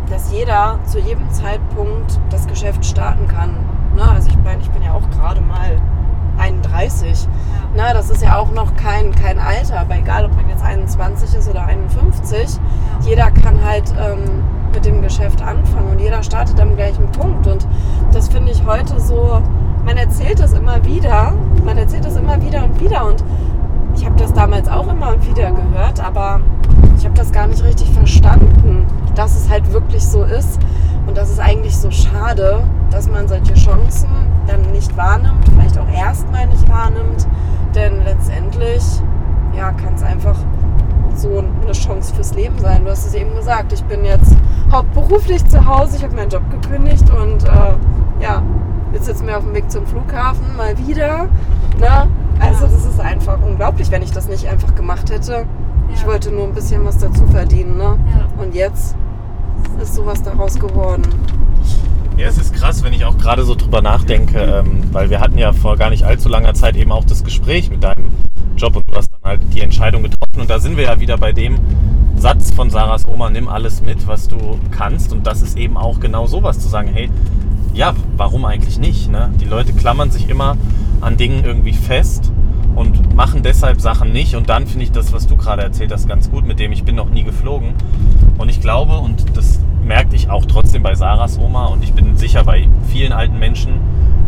dass 0.09 0.31
jeder 0.31 0.79
zu 0.85 0.99
jedem 0.99 1.29
Zeitpunkt 1.31 2.19
das 2.29 2.47
Geschäft 2.47 2.85
starten 2.85 3.27
kann. 3.27 3.55
Na, 3.99 4.13
also 4.13 4.29
ich 4.29 4.37
meine, 4.45 4.61
ich 4.61 4.69
bin 4.69 4.81
ja 4.81 4.93
auch 4.93 5.09
gerade 5.09 5.41
mal 5.41 5.77
31. 6.37 7.27
Na, 7.75 7.93
das 7.93 8.09
ist 8.09 8.23
ja 8.23 8.37
auch 8.37 8.49
noch 8.51 8.73
kein, 8.77 9.13
kein 9.13 9.37
Alter, 9.37 9.81
aber 9.81 9.97
egal, 9.97 10.23
ob 10.23 10.35
man 10.37 10.47
jetzt 10.47 10.63
21 10.63 11.35
ist 11.35 11.49
oder 11.49 11.65
51, 11.65 12.57
jeder 13.01 13.29
kann 13.29 13.61
halt 13.61 13.93
ähm, 13.99 14.45
mit 14.73 14.85
dem 14.85 15.01
Geschäft 15.01 15.41
anfangen 15.41 15.91
und 15.91 15.99
jeder 15.99 16.23
startet 16.23 16.61
am 16.61 16.77
gleichen 16.77 17.11
Punkt. 17.11 17.45
Und 17.45 17.67
das 18.13 18.29
finde 18.29 18.53
ich 18.53 18.65
heute 18.65 19.01
so, 19.01 19.41
man 19.83 19.97
erzählt 19.97 20.39
das 20.39 20.53
immer 20.53 20.83
wieder, 20.85 21.33
man 21.65 21.77
erzählt 21.77 22.05
das 22.05 22.15
immer 22.15 22.41
wieder 22.41 22.63
und 22.63 22.79
wieder. 22.79 23.05
Und 23.05 23.21
ich 23.97 24.05
habe 24.05 24.15
das 24.15 24.31
damals 24.31 24.69
auch 24.69 24.87
immer 24.87 25.13
und 25.13 25.29
wieder 25.29 25.51
gehört, 25.51 25.99
aber 25.99 26.39
ich 26.97 27.03
habe 27.03 27.15
das 27.15 27.33
gar 27.33 27.47
nicht 27.47 27.61
richtig 27.65 27.91
verstanden, 27.91 28.85
dass 29.15 29.35
es 29.35 29.49
halt 29.49 29.73
wirklich 29.73 30.05
so 30.07 30.23
ist 30.23 30.57
und 31.09 31.17
das 31.17 31.31
ist 31.31 31.39
eigentlich 31.39 31.75
so 31.75 31.89
schade, 31.89 32.61
dass 32.91 33.09
man 33.09 33.27
solche 33.27 33.55
Chancen 33.55 34.09
dann 34.45 34.61
nicht 34.71 34.95
wahrnimmt, 34.95 35.43
vielleicht 35.49 35.75
auch 35.79 35.89
erstmal 35.89 36.45
nicht 36.45 36.69
wahrnimmt, 36.69 37.27
denn 37.73 38.03
letztendlich 38.03 38.83
ja, 39.57 39.71
kann 39.71 39.95
es 39.95 40.03
einfach 40.03 40.35
so 41.15 41.39
eine 41.39 41.71
Chance 41.71 42.13
fürs 42.13 42.35
Leben 42.35 42.59
sein. 42.59 42.85
Du 42.85 42.91
hast 42.91 43.07
es 43.07 43.15
eben 43.15 43.35
gesagt, 43.35 43.73
ich 43.73 43.83
bin 43.85 44.05
jetzt 44.05 44.35
hauptberuflich 44.71 45.43
zu 45.47 45.65
Hause, 45.65 45.97
ich 45.97 46.03
habe 46.03 46.15
meinen 46.15 46.29
Job 46.29 46.43
gekündigt 46.51 47.09
und 47.09 47.43
äh, 47.43 48.21
ja, 48.21 48.43
jetzt 48.93 49.05
sitzen 49.05 49.25
wir 49.25 49.39
auf 49.39 49.43
dem 49.43 49.55
Weg 49.55 49.69
zum 49.71 49.87
Flughafen 49.87 50.55
mal 50.55 50.77
wieder. 50.77 51.27
Ne? 51.79 52.07
Also 52.39 52.67
das 52.67 52.85
ist 52.85 52.99
einfach 52.99 53.39
unglaublich, 53.41 53.89
wenn 53.89 54.03
ich 54.03 54.11
das 54.11 54.27
nicht 54.27 54.47
einfach 54.47 54.75
gemacht 54.75 55.09
hätte. 55.09 55.47
Ich 55.91 56.05
wollte 56.05 56.29
nur 56.31 56.43
ein 56.43 56.53
bisschen 56.53 56.85
was 56.85 56.99
dazu 56.99 57.25
verdienen. 57.25 57.77
Ne? 57.77 57.97
Und 58.37 58.53
jetzt 58.53 58.95
ist 59.81 59.95
sowas 59.95 60.21
daraus 60.21 60.59
geworden. 60.59 61.03
Ja, 62.17 62.27
es 62.27 62.37
ist 62.37 62.53
krass, 62.53 62.83
wenn 62.83 62.91
ich 62.91 63.05
auch 63.05 63.17
gerade 63.17 63.43
so 63.43 63.55
drüber 63.55 63.81
nachdenke, 63.81 64.39
ähm, 64.39 64.83
weil 64.91 65.09
wir 65.09 65.21
hatten 65.21 65.37
ja 65.37 65.53
vor 65.53 65.77
gar 65.77 65.89
nicht 65.89 66.03
allzu 66.03 66.27
langer 66.27 66.53
Zeit 66.53 66.75
eben 66.75 66.91
auch 66.91 67.05
das 67.05 67.23
Gespräch 67.23 67.69
mit 67.69 67.83
deinem 67.83 68.11
Job 68.57 68.75
und 68.75 68.83
du 68.89 68.95
hast 68.95 69.09
dann 69.11 69.21
halt 69.23 69.41
die 69.53 69.61
Entscheidung 69.61 70.03
getroffen 70.03 70.41
und 70.41 70.49
da 70.49 70.59
sind 70.59 70.75
wir 70.75 70.83
ja 70.83 70.99
wieder 70.99 71.17
bei 71.17 71.31
dem 71.31 71.57
Satz 72.17 72.51
von 72.53 72.69
Sarahs 72.69 73.07
Oma, 73.07 73.29
nimm 73.29 73.47
alles 73.47 73.81
mit, 73.81 74.05
was 74.05 74.27
du 74.27 74.59
kannst 74.71 75.13
und 75.13 75.25
das 75.25 75.41
ist 75.41 75.57
eben 75.57 75.77
auch 75.77 76.01
genau 76.01 76.27
sowas, 76.27 76.59
zu 76.59 76.67
sagen, 76.67 76.89
hey, 76.93 77.09
ja, 77.73 77.95
warum 78.17 78.43
eigentlich 78.43 78.77
nicht? 78.77 79.09
Ne? 79.09 79.31
Die 79.39 79.45
Leute 79.45 79.71
klammern 79.71 80.11
sich 80.11 80.29
immer 80.29 80.57
an 80.99 81.15
Dingen 81.15 81.45
irgendwie 81.45 81.71
fest 81.71 82.33
und 82.75 83.15
machen 83.15 83.43
deshalb 83.43 83.79
Sachen 83.79 84.11
nicht 84.11 84.35
und 84.35 84.49
dann 84.49 84.67
finde 84.67 84.83
ich 84.83 84.91
das, 84.91 85.13
was 85.13 85.27
du 85.27 85.37
gerade 85.37 85.61
erzählt 85.61 85.93
hast, 85.93 86.09
ganz 86.09 86.29
gut, 86.29 86.45
mit 86.45 86.59
dem 86.59 86.73
ich 86.73 86.83
bin 86.83 86.95
noch 86.95 87.09
nie 87.09 87.23
geflogen 87.23 87.75
und 88.37 88.49
ich 88.49 88.59
glaube, 88.59 88.97
und 88.97 89.37
das 89.37 89.59
merkte 89.83 90.15
ich 90.15 90.29
auch 90.29 90.45
trotzdem 90.45 90.83
bei 90.83 90.95
Sarahs 90.95 91.39
Oma 91.39 91.67
und 91.67 91.83
ich 91.83 91.93
bin 91.93 92.17
sicher 92.17 92.43
bei 92.43 92.67
vielen 92.91 93.11
alten 93.11 93.39
Menschen, 93.39 93.73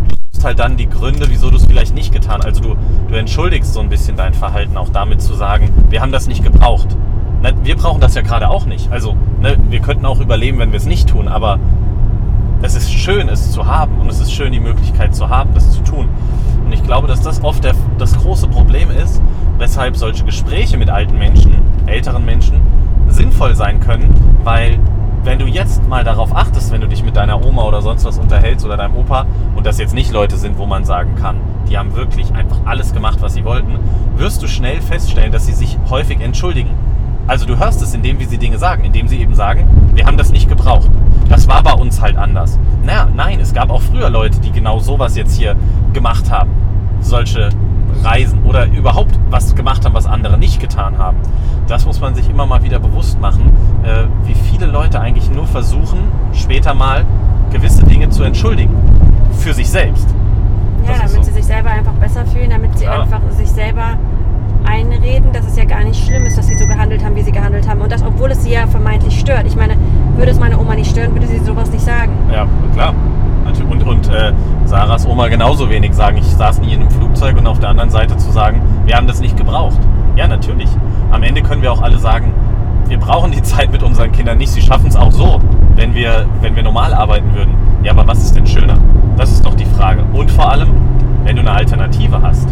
du 0.08 0.16
suchst 0.32 0.46
halt 0.46 0.60
dann 0.60 0.78
die 0.78 0.90
Gründe, 0.90 1.28
wieso 1.30 1.50
du 1.50 1.58
es 1.58 1.66
vielleicht 1.66 1.94
nicht 1.94 2.12
getan 2.14 2.42
Also 2.42 2.62
du, 2.62 2.76
du 3.10 3.16
entschuldigst 3.16 3.74
so 3.74 3.80
ein 3.80 3.90
bisschen 3.90 4.18
dein 4.18 4.34
Verhalten 4.34 4.78
auch 4.78 4.90
damit 4.90 5.22
zu 5.22 5.34
sagen, 5.34 5.72
wir 5.90 6.02
haben 6.02 6.12
das 6.12 6.28
nicht 6.28 6.44
gebraucht. 6.44 6.96
Ne, 7.42 7.54
wir 7.64 7.76
brauchen 7.76 8.02
das 8.02 8.16
ja 8.16 8.22
gerade 8.22 8.50
auch 8.50 8.66
nicht. 8.66 8.92
Also 8.92 9.16
ne, 9.42 9.58
wir 9.70 9.80
könnten 9.80 10.06
auch 10.06 10.20
überleben, 10.20 10.60
wenn 10.60 10.72
wir 10.72 10.78
es 10.78 10.86
nicht 10.86 11.10
tun, 11.10 11.28
aber 11.28 11.60
es 12.62 12.76
ist 12.76 12.92
schön, 12.92 13.28
es 13.30 13.52
zu 13.52 13.66
haben 13.66 14.00
und 14.00 14.10
es 14.10 14.20
ist 14.20 14.32
schön, 14.32 14.52
die 14.52 14.60
Möglichkeit 14.60 15.16
zu 15.16 15.30
haben, 15.30 15.54
das 15.54 15.72
zu 15.72 15.82
tun. 15.84 16.10
Und 16.64 16.72
ich 16.72 16.84
glaube, 16.84 17.08
dass 17.08 17.22
das 17.22 17.44
oft 17.44 17.64
der, 17.64 17.74
das 17.98 18.18
große 18.18 18.48
Problem 18.48 18.92
ist, 18.92 19.22
weshalb 19.58 19.98
solche 19.98 20.24
Gespräche 20.24 20.78
mit 20.78 20.90
alten 20.90 21.18
Menschen, 21.18 21.56
älteren 21.88 22.24
Menschen, 22.24 22.62
sinnvoll 23.10 23.56
sein 23.56 23.80
können, 23.80 24.14
weil 24.44 24.80
jetzt 25.62 25.88
mal 25.88 26.04
darauf 26.04 26.36
achtest, 26.36 26.72
wenn 26.72 26.82
du 26.82 26.88
dich 26.88 27.04
mit 27.04 27.16
deiner 27.16 27.46
Oma 27.46 27.64
oder 27.64 27.84
sonst 27.84 28.04
was 28.04 28.18
unterhältst 28.18 28.66
oder 28.66 28.78
deinem 28.78 28.96
Opa 28.96 29.28
und 29.56 29.66
das 29.66 29.78
jetzt 29.78 29.94
nicht 29.94 30.12
Leute 30.12 30.38
sind, 30.38 30.58
wo 30.58 30.66
man 30.66 30.86
sagen 30.86 31.16
kann, 31.16 31.38
die 31.70 31.78
haben 31.78 31.96
wirklich 31.96 32.34
einfach 32.34 32.58
alles 32.66 32.94
gemacht, 32.94 33.20
was 33.22 33.36
sie 33.36 33.46
wollten, 33.46 33.78
wirst 34.18 34.42
du 34.42 34.48
schnell 34.48 34.82
feststellen, 34.82 35.32
dass 35.32 35.46
sie 35.46 35.54
sich 35.54 35.78
häufig 35.90 36.20
entschuldigen. 36.20 36.72
Also 37.28 37.46
du 37.46 37.60
hörst 37.60 37.82
es, 37.84 37.94
indem 37.94 38.20
wie 38.20 38.26
sie 38.26 38.40
Dinge 38.40 38.58
sagen, 38.58 38.84
indem 38.84 39.08
sie 39.08 39.18
eben 39.18 39.36
sagen, 39.36 39.92
wir 39.94 40.08
haben 40.08 40.18
das 40.18 40.32
nicht 40.32 40.50
gebraucht. 40.50 40.90
Das 41.30 41.48
war 41.48 41.62
bei 41.62 41.74
uns 41.74 42.02
halt 42.02 42.18
anders. 42.18 42.58
Naja, 42.84 43.08
nein, 43.16 43.40
es 43.40 43.54
gab 43.54 43.70
auch 43.70 43.82
früher 43.82 44.10
Leute, 44.10 44.40
die 44.40 44.52
genau 44.52 44.80
sowas 44.80 45.16
jetzt 45.16 45.38
hier 45.38 45.56
gemacht 45.94 46.32
haben. 46.32 46.50
Solche 47.02 47.50
Reisen 48.04 48.44
oder 48.44 48.66
überhaupt 48.68 49.18
was 49.30 49.56
gemacht 49.56 49.86
haben, 49.86 49.94
was 49.94 50.06
andere 50.06 50.38
nicht 50.38 50.60
getan 50.60 50.98
haben. 50.98 51.18
Das 51.68 51.86
muss 51.86 52.00
man 52.02 52.16
sich 52.16 52.30
immer 52.30 52.46
mal 52.46 52.64
wieder 52.64 52.80
bewusst 52.80 53.20
machen, 53.22 53.52
äh, 53.84 54.06
wie 54.28 54.34
viele 54.34 54.66
Leute 54.66 55.00
eigentlich 55.00 55.30
nur 55.32 55.46
versuchen, 55.48 56.00
später 56.34 56.74
mal 56.74 57.06
gewisse 57.52 57.84
Dinge 57.86 58.10
zu 58.10 58.24
entschuldigen. 58.24 58.74
Für 59.40 59.54
sich 59.54 59.70
selbst. 59.70 60.08
Ja, 60.86 60.94
Das 60.94 60.98
damit 61.12 61.12
so. 61.16 61.22
sie 61.24 61.32
sich 61.32 61.46
selber 61.46 61.70
einfach 61.70 61.94
besser 61.94 62.26
fühlen, 62.26 62.50
damit 62.50 62.78
sie 62.78 62.86
Ja. 62.86 63.02
einfach 63.02 63.22
sich 63.32 63.50
selber 63.50 63.98
einreden, 64.66 65.32
dass 65.34 65.46
es 65.48 65.56
ja 65.58 65.66
gar 65.66 65.84
nicht 65.84 66.04
schlimm 66.06 66.24
ist, 66.24 66.38
dass 66.38 66.48
sie 66.48 66.56
so 66.56 66.66
gehandelt 66.68 67.04
haben, 67.04 67.16
wie 67.16 67.22
sie 67.24 67.32
gehandelt 67.32 67.68
haben. 67.68 67.82
Und 67.82 67.92
das, 67.92 68.04
obwohl 68.04 68.32
es 68.32 68.44
sie 68.44 68.52
ja 68.52 68.68
vermeintlich 68.68 69.20
stört. 69.20 69.46
Ich 69.48 69.56
meine, 69.56 69.76
würde 70.18 70.32
es 70.32 70.40
meine 70.40 70.60
Oma 70.60 70.76
nicht 70.76 70.92
stören, 70.92 71.14
würde 71.14 71.28
sie 71.28 71.40
sowas 71.40 71.72
nicht 71.72 71.84
sagen. 71.84 72.12
Ja, 72.32 72.46
klar. 72.74 72.94
Und, 73.70 73.84
und 73.84 74.08
äh, 74.10 74.34
Sarahs 74.66 75.06
Oma 75.06 75.28
genauso 75.28 75.70
wenig 75.70 75.94
sagen, 75.94 76.18
ich 76.18 76.26
saß 76.28 76.60
nie 76.62 76.74
in 76.74 76.82
einem 76.82 76.90
Flugzeug 77.22 77.38
und 77.38 77.46
auf 77.46 77.60
der 77.60 77.70
anderen 77.70 77.92
Seite 77.92 78.18
zu 78.18 78.32
sagen, 78.32 78.64
wir 78.86 78.96
haben 78.96 79.06
das 79.06 79.22
nicht 79.22 79.38
gebraucht. 79.38 79.80
Ja, 80.16 80.28
natürlich. 80.28 80.70
Am 81.12 81.22
Ende 81.22 81.44
können 81.44 81.62
wir 81.62 81.72
auch 81.72 81.84
alle 81.84 82.00
sagen, 82.00 82.34
wir 82.88 82.98
brauchen 82.98 83.32
die 83.32 83.42
Zeit 83.44 83.72
mit 83.72 83.84
unseren 83.84 84.12
Kindern 84.12 84.40
nicht. 84.40 84.52
Sie 84.52 84.62
schaffen 84.62 84.88
es 84.88 84.96
auch 84.96 85.12
so, 85.12 85.40
wenn 85.76 85.94
wir, 85.94 86.26
wenn 86.42 86.56
wir 86.56 86.64
normal 86.64 86.96
arbeiten 86.96 87.32
würden. 87.36 87.54
Ja, 87.84 87.92
aber 87.92 88.08
was 88.08 88.24
ist 88.24 88.36
denn 88.36 88.48
schöner? 88.48 88.80
Das 89.18 89.32
ist 89.32 89.46
doch 89.46 89.54
die 89.54 89.66
Frage. 89.66 90.04
Und 90.14 90.32
vor 90.32 90.52
allem, 90.52 90.70
wenn 91.24 91.36
du 91.36 91.44
eine 91.44 91.52
Alternative 91.52 92.20
hast, 92.24 92.50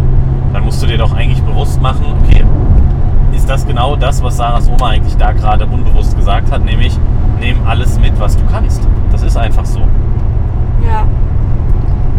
dann 0.54 0.64
musst 0.64 0.84
du 0.84 0.86
dir 0.86 1.00
doch 1.00 1.14
eigentlich 1.16 1.42
bewusst 1.42 1.82
machen, 1.82 2.06
okay, 2.24 2.46
ist 3.36 3.50
das 3.50 3.66
genau 3.66 3.96
das, 3.96 4.22
was 4.22 4.38
Sarahs 4.38 4.70
Oma 4.70 4.90
eigentlich 4.90 5.18
da 5.18 5.32
gerade 5.32 5.66
unbewusst 5.66 6.16
gesagt 6.16 6.52
hat, 6.52 6.64
nämlich 6.64 6.96
nimm 7.40 7.58
alles 7.66 8.00
mit, 8.00 8.20
was 8.20 8.38
du 8.38 8.44
kannst. 8.52 8.88
Das 9.12 9.24
ist 9.24 9.36
einfach 9.36 9.66
so. 9.66 9.80
Ja. 10.86 11.08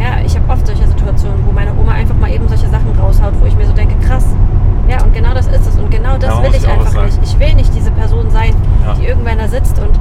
Ja, 0.01 0.25
ich 0.25 0.35
habe 0.35 0.51
oft 0.51 0.67
solche 0.67 0.87
Situationen, 0.87 1.39
wo 1.47 1.53
meine 1.53 1.73
Oma 1.79 1.93
einfach 1.93 2.17
mal 2.17 2.31
eben 2.31 2.49
solche 2.49 2.69
Sachen 2.69 2.91
raushaut, 2.99 3.35
wo 3.41 3.47
ich 3.47 3.55
mir 3.57 3.67
so 3.67 3.73
denke, 3.73 3.95
krass. 4.07 4.25
Ja, 4.89 5.03
und 5.05 5.13
genau 5.15 5.35
das 5.35 5.47
ist 5.47 5.67
es. 5.67 5.77
Und 5.79 5.91
genau 5.91 6.17
das 6.19 6.31
Ja, 6.35 6.43
will 6.43 6.55
ich 6.55 6.63
ja 6.63 6.73
einfach 6.73 7.05
nicht. 7.05 7.19
Ich 7.23 7.39
will 7.39 7.55
nicht 7.55 7.75
diese 7.75 7.91
Person 7.91 8.31
sein, 8.31 8.55
Ja. 8.85 8.95
die 8.95 9.07
irgendwann 9.07 9.39
da 9.39 9.47
sitzt 9.47 9.79
und 9.79 9.99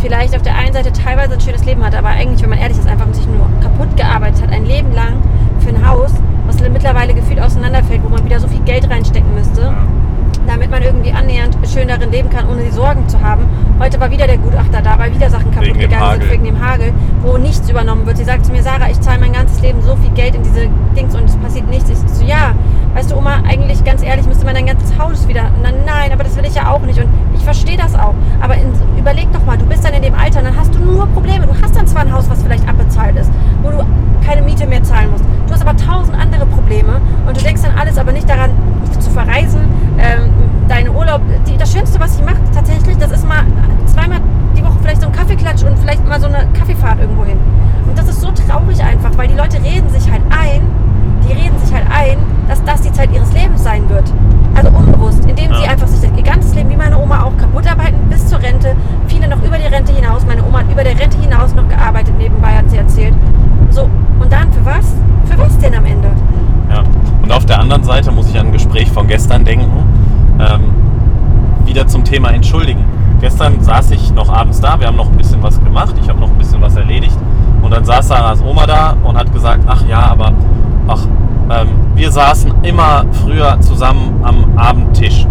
vielleicht 0.00 0.34
auf 0.34 0.42
der 0.42 0.56
einen 0.56 0.72
Seite 0.72 0.90
teilweise 0.92 1.34
ein 1.34 1.40
schönes 1.40 1.64
Leben 1.64 1.84
hat, 1.84 1.94
aber 1.94 2.08
eigentlich, 2.08 2.42
wenn 2.42 2.50
man 2.50 2.58
ehrlich 2.58 2.78
ist, 2.78 2.88
einfach 2.88 3.06
sich 3.12 3.26
nur 3.28 3.46
kaputt 3.60 3.96
gearbeitet 3.96 4.42
hat, 4.42 4.52
ein 4.52 4.64
Leben 4.64 4.92
lang 4.94 5.22
für 5.60 5.68
ein 5.68 5.86
Haus, 5.86 6.10
was 6.46 6.58
mittlerweile 6.60 7.14
gefühlt 7.14 7.40
auseinanderfällt, 7.40 8.02
wo 8.02 8.08
man 8.08 8.24
wieder 8.24 8.40
so 8.40 8.48
viel 8.48 8.60
Geld 8.62 8.90
reinstecken 8.90 9.32
müsste 9.34 9.70
damit 10.52 10.70
man 10.70 10.82
irgendwie 10.82 11.12
annähernd 11.12 11.56
schön 11.72 11.88
darin 11.88 12.10
leben 12.10 12.28
kann, 12.28 12.46
ohne 12.48 12.62
die 12.62 12.70
Sorgen 12.70 13.08
zu 13.08 13.18
haben. 13.20 13.48
Heute 13.80 13.98
war 13.98 14.10
wieder 14.10 14.26
der 14.26 14.36
Gutachter 14.36 14.82
da, 14.82 14.98
weil 14.98 15.14
wieder 15.14 15.30
Sachen 15.30 15.50
kaputt 15.50 15.78
gegangen 15.78 16.20
sind 16.20 16.30
wegen 16.30 16.44
dem 16.44 16.60
Hagel, 16.60 16.92
wo 17.22 17.38
nichts 17.38 17.68
übernommen 17.70 18.04
wird. 18.04 18.18
Sie 18.18 18.24
sagt 18.24 18.44
zu 18.44 18.52
mir, 18.52 18.62
Sarah, 18.62 18.90
ich 18.90 19.00
zahle 19.00 19.18
mein 19.18 19.32
ganzes 19.32 19.62
Leben 19.62 19.80
so 19.80 19.96
viel 19.96 20.10
Geld 20.10 20.34
in 20.34 20.42
diese 20.42 20.68
Dings 20.94 21.14
und 21.14 21.24
es 21.24 21.36
passiert 21.36 21.68
nichts. 21.68 21.88
Ich 21.88 21.98
so, 21.98 22.24
ja, 22.24 22.54
weißt 22.94 23.10
du, 23.10 23.16
Oma, 23.16 23.42
eigentlich 23.48 23.84
ganz 23.84 24.02
ehrlich, 24.02 24.26
müsste 24.26 24.44
man 24.44 24.54
dein 24.54 24.66
ganzes 24.66 24.96
Haus 24.98 25.26
wieder. 25.28 25.50
Na, 25.62 25.70
nein, 25.70 26.12
aber 26.12 26.24
das 26.24 26.36
will 26.36 26.44
ich 26.44 26.54
ja 26.54 26.70
auch 26.70 26.80
nicht 26.80 26.98
und 26.98 27.08
ich 27.34 27.42
verstehe 27.42 27.76
das 27.76 27.94
auch. 27.94 28.14
Aber 28.40 28.54
in, 28.54 28.72
überleg 28.98 29.32
doch 29.32 29.44
mal, 29.44 29.56
du 29.56 29.64
bist 29.66 29.84
dann 29.84 29.94
in 29.94 30.02
dem 30.02 30.14
Alter, 30.14 30.42
dann 30.42 30.56
hast 30.56 30.74
du 30.74 30.78
nur 30.78 31.06
Probleme. 31.08 31.46
Du 31.46 31.54
hast 31.62 31.74
dann 31.76 31.86
zwar 31.86 32.02
ein 32.02 32.12
Haus, 32.12 32.28
was 32.28 32.42
vielleicht 32.42 32.68
abbezahlt 32.68 33.16
ist, 33.16 33.30
wo 33.62 33.70
du 33.70 33.84
keine 34.24 34.42
Miete 34.42 34.66
mehr 34.66 34.82
zahlen 34.82 35.10
musst. 35.10 35.24
Du 35.46 35.52
hast 35.52 35.62
aber 35.62 35.76
tausend 35.76 36.16
andere 36.18 36.46
Probleme 36.46 37.00
und 37.26 37.36
du 37.36 37.42
denkst 37.42 37.62
dann 37.62 37.76
alles 37.76 37.98
aber 37.98 38.12
nicht 38.12 38.28
daran, 38.28 38.50
zu 38.98 39.10
verreisen, 39.10 39.60
ähm, 39.98 40.30
deinen 40.68 40.94
Urlaub. 40.94 41.20
Die, 41.46 41.56
das 41.56 41.72
Schönste, 41.72 41.98
was 42.00 42.16
sie 42.16 42.22
macht, 42.22 42.40
tatsächlich, 42.54 42.96
das 42.98 43.10
ist 43.10 43.26
mal 43.26 43.44
zweimal 43.86 44.20
die 44.56 44.62
Woche 44.62 44.78
vielleicht 44.80 45.00
so 45.00 45.08
ein 45.08 45.12
Kaffeeklatsch 45.12 45.64
und 45.64 45.78
vielleicht 45.78 46.06
mal 46.06 46.20
so 46.20 46.26
eine 46.26 46.46
Kaffeefahrt 46.52 47.00
irgendwo 47.00 47.24
hin. 47.24 47.38
Und 47.88 47.98
das 47.98 48.08
ist 48.08 48.20
so 48.20 48.30
traurig 48.30 48.82
einfach, 48.82 49.10
weil 49.16 49.28
die 49.28 49.34
Leute 49.34 49.62
reden 49.62 49.88
sich 49.90 50.10
halt 50.10 50.22
ein, 50.30 50.62
die 51.26 51.32
reden 51.32 51.58
sich 51.58 51.74
halt 51.74 51.84
ein, 51.90 52.18
dass 52.48 52.62
das 52.64 52.82
die 52.82 52.92
Zeit 52.92 53.12
ihres 53.12 53.32
Lebens 53.32 53.62
sein 53.62 53.88
wird. 53.88 54.12
Also 54.54 54.68
unbewusst, 54.70 55.24
indem 55.24 55.54
sie 55.54 55.66
einfach 55.66 55.86
sich 55.86 56.10
ihr 56.16 56.22
ganzes 56.22 56.54
Leben, 56.54 56.70
wie 56.70 56.76
meine 56.76 56.98
Oma 56.98 57.22
auch, 57.22 57.36
kaputt 57.36 57.66
arbeiten 57.66 57.96
bis 58.10 58.26
zur 58.26 58.40
Rente. 58.40 58.76
Viele 59.06 59.28
noch 59.28 59.42
über 59.42 59.56
die 59.56 59.66
Rente 59.66 59.92
hinaus. 59.92 60.24
Meine 60.26 60.44
Oma 60.44 60.58
hat 60.58 60.70
über 60.70 60.84
der 60.84 60.98
Rente 60.98 61.18
hinaus 61.18 61.54
noch 61.54 61.68
gearbeitet, 61.68 62.14
nebenbei 62.18 62.54
hat 62.54 62.68
sie 62.70 62.76
erzählt. 62.76 63.14
So, 63.70 63.88
und 64.20 64.30
dann 64.30 64.52
für 64.52 64.64
was? 64.64 64.94
Für 65.24 65.38
was 65.38 65.56
denn 65.58 65.74
am 65.74 65.84
Ende? 65.84 66.08
Ja. 66.70 66.82
Und 67.22 67.32
auf 67.32 67.46
der 67.46 67.60
anderen 67.60 67.84
Seite 67.84 68.10
muss 68.12 68.28
ich 68.28 68.38
an 68.38 68.46
ein 68.46 68.52
Gespräch 68.52 68.90
von 68.90 69.06
gestern 69.06 69.44
denken. 69.44 69.70
Ähm, 70.38 70.60
wieder 71.64 71.86
zum 71.86 72.04
Thema 72.04 72.30
Entschuldigen. 72.30 72.84
Gestern 73.20 73.62
saß 73.62 73.92
ich 73.92 74.12
noch 74.12 74.28
abends 74.28 74.60
da, 74.60 74.80
wir 74.80 74.88
haben 74.88 74.96
noch 74.96 75.08
ein 75.08 75.16
bisschen 75.16 75.42
was 75.42 75.62
gemacht, 75.62 75.94
ich 76.02 76.08
habe 76.08 76.18
noch 76.18 76.28
ein 76.28 76.38
bisschen 76.38 76.60
was 76.60 76.74
erledigt. 76.76 77.16
Und 77.62 77.70
dann 77.70 77.84
saß 77.84 78.08
Sarahs 78.08 78.42
Oma 78.42 78.66
da 78.66 78.96
und 79.04 79.16
hat 79.16 79.32
gesagt, 79.32 79.60
ach 79.66 79.86
ja, 79.86 80.00
aber 80.00 80.32
ach, 80.88 81.06
ähm, 81.52 81.68
wir 81.94 82.10
saßen 82.10 82.64
immer 82.64 83.04
früher 83.12 83.60
zusammen 83.60 84.20
am 84.22 84.56
Abendtisch. 84.56 85.26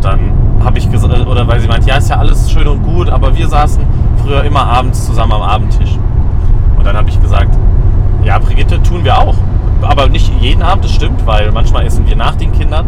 Dann 0.00 0.32
habe 0.64 0.78
ich 0.78 0.90
gesagt, 0.90 1.26
oder 1.26 1.46
weil 1.46 1.60
sie 1.60 1.68
meint, 1.68 1.86
ja, 1.86 1.96
ist 1.96 2.08
ja 2.08 2.16
alles 2.16 2.50
schön 2.50 2.66
und 2.66 2.82
gut, 2.82 3.10
aber 3.10 3.36
wir 3.36 3.48
saßen 3.48 3.82
früher 4.24 4.42
immer 4.44 4.64
abends 4.64 5.06
zusammen 5.06 5.32
am 5.32 5.42
Abendtisch. 5.42 5.98
Und 6.76 6.86
dann 6.86 6.96
habe 6.96 7.08
ich 7.08 7.20
gesagt, 7.20 7.56
ja, 8.24 8.38
Brigitte, 8.38 8.82
tun 8.82 9.04
wir 9.04 9.18
auch. 9.18 9.34
Aber 9.82 10.08
nicht 10.08 10.30
jeden 10.40 10.62
Abend, 10.62 10.84
das 10.84 10.92
stimmt, 10.92 11.26
weil 11.26 11.50
manchmal 11.52 11.86
essen 11.86 12.06
wir 12.06 12.16
nach 12.16 12.34
den 12.34 12.52
Kindern. 12.52 12.86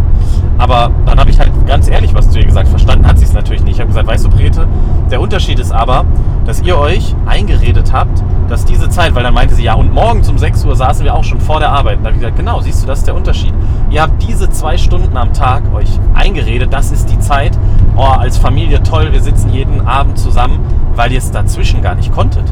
Aber 0.58 0.90
dann 1.06 1.18
habe 1.18 1.30
ich 1.30 1.38
halt 1.38 1.50
ganz 1.66 1.88
ehrlich 1.88 2.14
was 2.14 2.30
zu 2.30 2.38
ihr 2.38 2.44
gesagt. 2.44 2.68
Verstanden 2.68 3.06
hat 3.06 3.18
sie 3.18 3.24
es 3.24 3.32
natürlich 3.32 3.62
nicht. 3.62 3.74
Ich 3.74 3.80
habe 3.80 3.88
gesagt, 3.88 4.06
weißt 4.06 4.26
du, 4.26 4.28
Brigitte, 4.28 4.66
der 5.10 5.20
Unterschied 5.20 5.58
ist 5.58 5.72
aber, 5.72 6.04
dass 6.44 6.60
ihr 6.62 6.78
euch 6.78 7.14
eingeredet 7.26 7.92
habt, 7.92 8.22
dass 8.48 8.64
diese 8.64 8.88
Zeit, 8.88 9.14
weil 9.14 9.22
dann 9.22 9.34
meinte 9.34 9.54
sie, 9.54 9.62
ja, 9.62 9.74
und 9.74 9.92
morgens 9.94 10.28
um 10.28 10.36
6 10.36 10.64
Uhr 10.64 10.76
saßen 10.76 11.04
wir 11.04 11.14
auch 11.14 11.24
schon 11.24 11.40
vor 11.40 11.60
der 11.60 11.70
Arbeit. 11.70 11.98
Da 12.02 12.06
habe 12.06 12.14
ich 12.14 12.20
gesagt, 12.20 12.36
genau, 12.36 12.60
siehst 12.60 12.82
du, 12.82 12.86
das 12.86 12.98
ist 12.98 13.06
der 13.06 13.14
Unterschied. 13.14 13.54
Ihr 13.90 14.02
habt 14.02 14.22
diese 14.22 14.50
zwei 14.50 14.76
Stunden 14.76 15.16
am 15.16 15.32
Tag 15.32 15.62
euch 15.72 15.88
eingeredet, 16.14 16.72
das 16.72 16.90
ist 16.90 17.10
die 17.10 17.18
Zeit, 17.20 17.56
oh, 17.96 18.02
als 18.02 18.36
Familie 18.36 18.82
toll, 18.82 19.12
wir 19.12 19.22
sitzen 19.22 19.52
jeden 19.52 19.86
Abend 19.86 20.18
zusammen, 20.18 20.58
weil 20.96 21.12
ihr 21.12 21.18
es 21.18 21.30
dazwischen 21.30 21.82
gar 21.82 21.94
nicht 21.94 22.12
konntet. 22.12 22.44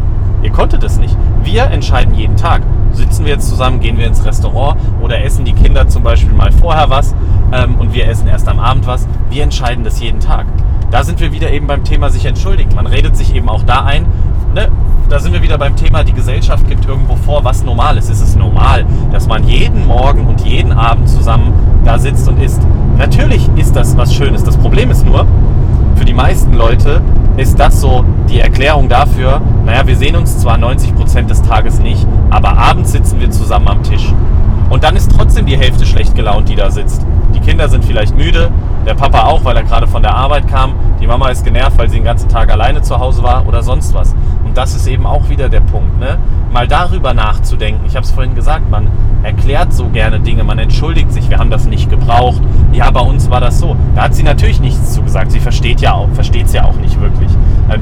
Ihr 0.43 0.51
konntet 0.51 0.85
es 0.85 0.99
nicht. 0.99 1.17
Wir 1.51 1.65
entscheiden 1.65 2.13
jeden 2.13 2.37
Tag. 2.37 2.61
Sitzen 2.93 3.25
wir 3.25 3.33
jetzt 3.33 3.49
zusammen, 3.49 3.81
gehen 3.81 3.97
wir 3.97 4.07
ins 4.07 4.23
Restaurant 4.23 4.79
oder 5.01 5.25
essen 5.25 5.47
die 5.47 5.55
Kinder 5.55 5.89
zum 5.89 6.03
Beispiel 6.03 6.35
mal 6.35 6.53
vorher 6.53 6.91
was 6.91 7.15
ähm, 7.53 7.77
und 7.77 7.95
wir 7.95 8.07
essen 8.07 8.29
erst 8.29 8.47
am 8.49 8.61
Abend 8.61 8.87
was. 8.87 9.09
Wir 9.31 9.45
entscheiden 9.45 9.83
das 9.83 9.99
jeden 9.99 10.21
Tag. 10.21 10.45
Da 10.91 11.03
sind 11.05 11.21
wir 11.21 11.33
wieder 11.33 11.51
eben 11.51 11.67
beim 11.67 11.85
Thema 11.85 12.11
sich 12.11 12.27
entschuldigen. 12.27 12.75
Man 12.75 12.87
redet 12.87 13.17
sich 13.17 13.35
eben 13.35 13.49
auch 13.49 13.63
da 13.63 13.83
ein. 13.83 14.05
Ne? 14.55 14.69
Da 15.09 15.21
sind 15.21 15.33
wir 15.33 15.41
wieder 15.41 15.57
beim 15.57 15.75
Thema, 15.75 16.05
die 16.05 16.13
Gesellschaft 16.13 16.69
gibt 16.69 16.85
irgendwo 16.85 17.17
vor, 17.17 17.43
was 17.45 17.65
normal 17.65 17.97
ist. 17.97 18.11
Ist 18.11 18.21
es 18.21 18.37
normal, 18.37 18.85
dass 19.11 19.27
man 19.27 19.49
jeden 19.49 19.87
Morgen 19.87 20.27
und 20.27 20.43
jeden 20.43 20.73
Abend 20.73 21.09
zusammen 21.09 21.55
da 21.83 21.99
sitzt 21.99 22.29
und 22.29 22.43
isst? 22.43 22.61
Natürlich 22.99 23.49
ist 23.57 23.75
das 23.75 23.97
was 23.97 24.15
Schönes. 24.15 24.45
Das 24.45 24.59
Problem 24.59 24.91
ist 24.91 25.07
nur, 25.07 25.27
für 25.97 26.05
die 26.05 26.13
meisten 26.13 26.53
Leute 26.53 27.01
ist 27.39 27.59
das 27.59 27.81
so 27.81 28.05
die 28.29 28.41
Erklärung 28.41 28.89
dafür, 28.89 29.41
naja, 29.65 29.87
wir 29.87 29.97
sehen 29.97 30.17
uns 30.17 30.39
zwar 30.39 30.57
90% 30.57 31.27
des 31.27 31.41
Tages 31.43 31.79
nicht, 31.79 32.07
aber 32.31 32.59
abends 32.59 32.93
sitzen 32.93 33.21
wir 33.21 33.31
zusammen 33.31 33.69
am 33.69 33.83
Tisch. 33.83 34.13
Und 34.71 34.85
dann 34.85 34.97
ist 34.97 35.13
trotzdem 35.17 35.47
die 35.47 35.57
Hälfte 35.57 35.87
schlecht 35.87 36.15
gelaunt, 36.15 36.49
die 36.49 36.57
da 36.57 36.71
sitzt. 36.71 37.07
Die 37.35 37.41
Kinder 37.41 37.69
sind 37.69 37.85
vielleicht 37.85 38.15
müde, 38.15 38.51
der 38.87 38.95
Papa 38.95 39.23
auch, 39.23 39.45
weil 39.45 39.57
er 39.57 39.63
gerade 39.63 39.87
von 39.87 40.03
der 40.03 40.15
Arbeit 40.15 40.49
kam. 40.49 40.75
Die 41.01 41.07
Mama 41.07 41.29
ist 41.29 41.45
genervt, 41.45 41.79
weil 41.79 41.89
sie 41.89 41.97
den 41.97 42.05
ganzen 42.05 42.29
Tag 42.29 42.51
alleine 42.51 42.83
zu 42.83 42.99
Hause 42.99 43.23
war 43.23 43.47
oder 43.47 43.63
sonst 43.63 43.95
was. 43.95 44.15
Und 44.45 44.57
das 44.57 44.75
ist 44.75 44.87
eben 44.87 45.07
auch 45.07 45.29
wieder 45.29 45.49
der 45.49 45.61
Punkt, 45.61 45.99
ne? 45.99 46.19
Mal 46.53 46.67
darüber 46.67 47.15
nachzudenken. 47.15 47.85
Ich 47.87 47.97
habe 47.97 48.05
es 48.05 48.11
vorhin 48.11 48.35
gesagt, 48.35 48.71
man 48.71 48.89
erklärt 49.23 49.73
so 49.73 49.89
gerne 49.89 50.21
Dinge, 50.21 50.45
man 50.45 50.59
entschuldigt 50.59 51.13
sich, 51.13 51.29
wir 51.29 51.39
haben 51.39 51.51
das 51.51 51.67
nicht 51.67 51.91
gebraucht. 51.91 52.41
Ja, 52.73 52.91
bei 52.91 53.01
uns 53.01 53.31
war 53.31 53.41
das 53.41 53.59
so. 53.59 53.77
Da 53.95 54.05
hat 54.05 54.15
sie 54.15 54.23
natürlich 54.23 54.61
nichts 54.61 54.95
zugesagt. 54.95 55.33
Sie 55.33 55.41
versteht 55.41 55.81
ja 55.81 55.95
auch, 55.95 56.09
versteht 56.13 56.47
es 56.47 56.53
ja 56.53 56.65
auch 56.65 56.77
nicht 56.77 57.01
wirklich. 57.01 57.18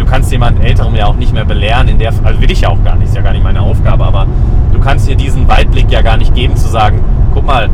Du 0.07 0.13
kannst 0.13 0.31
jemanden 0.31 0.63
Älterem 0.63 0.95
ja 0.95 1.07
auch 1.07 1.17
nicht 1.17 1.35
mehr 1.35 1.45
belehren, 1.45 1.89
in 1.89 1.99
der, 1.99 2.13
also 2.23 2.41
will 2.41 2.51
ich 2.51 2.61
ja 2.61 2.69
auch 2.69 2.83
gar 2.85 2.95
nicht, 2.95 3.09
ist 3.09 3.17
ja 3.17 3.23
gar 3.23 3.33
nicht 3.33 3.43
meine 3.43 3.61
Aufgabe, 3.61 4.05
aber 4.05 4.25
du 4.73 4.79
kannst 4.79 5.09
ihr 5.09 5.17
diesen 5.17 5.49
Weitblick 5.49 5.91
ja 5.91 6.01
gar 6.01 6.17
nicht 6.17 6.33
geben, 6.33 6.55
zu 6.55 6.69
sagen, 6.69 7.01
guck 7.35 7.45
mal, 7.45 7.69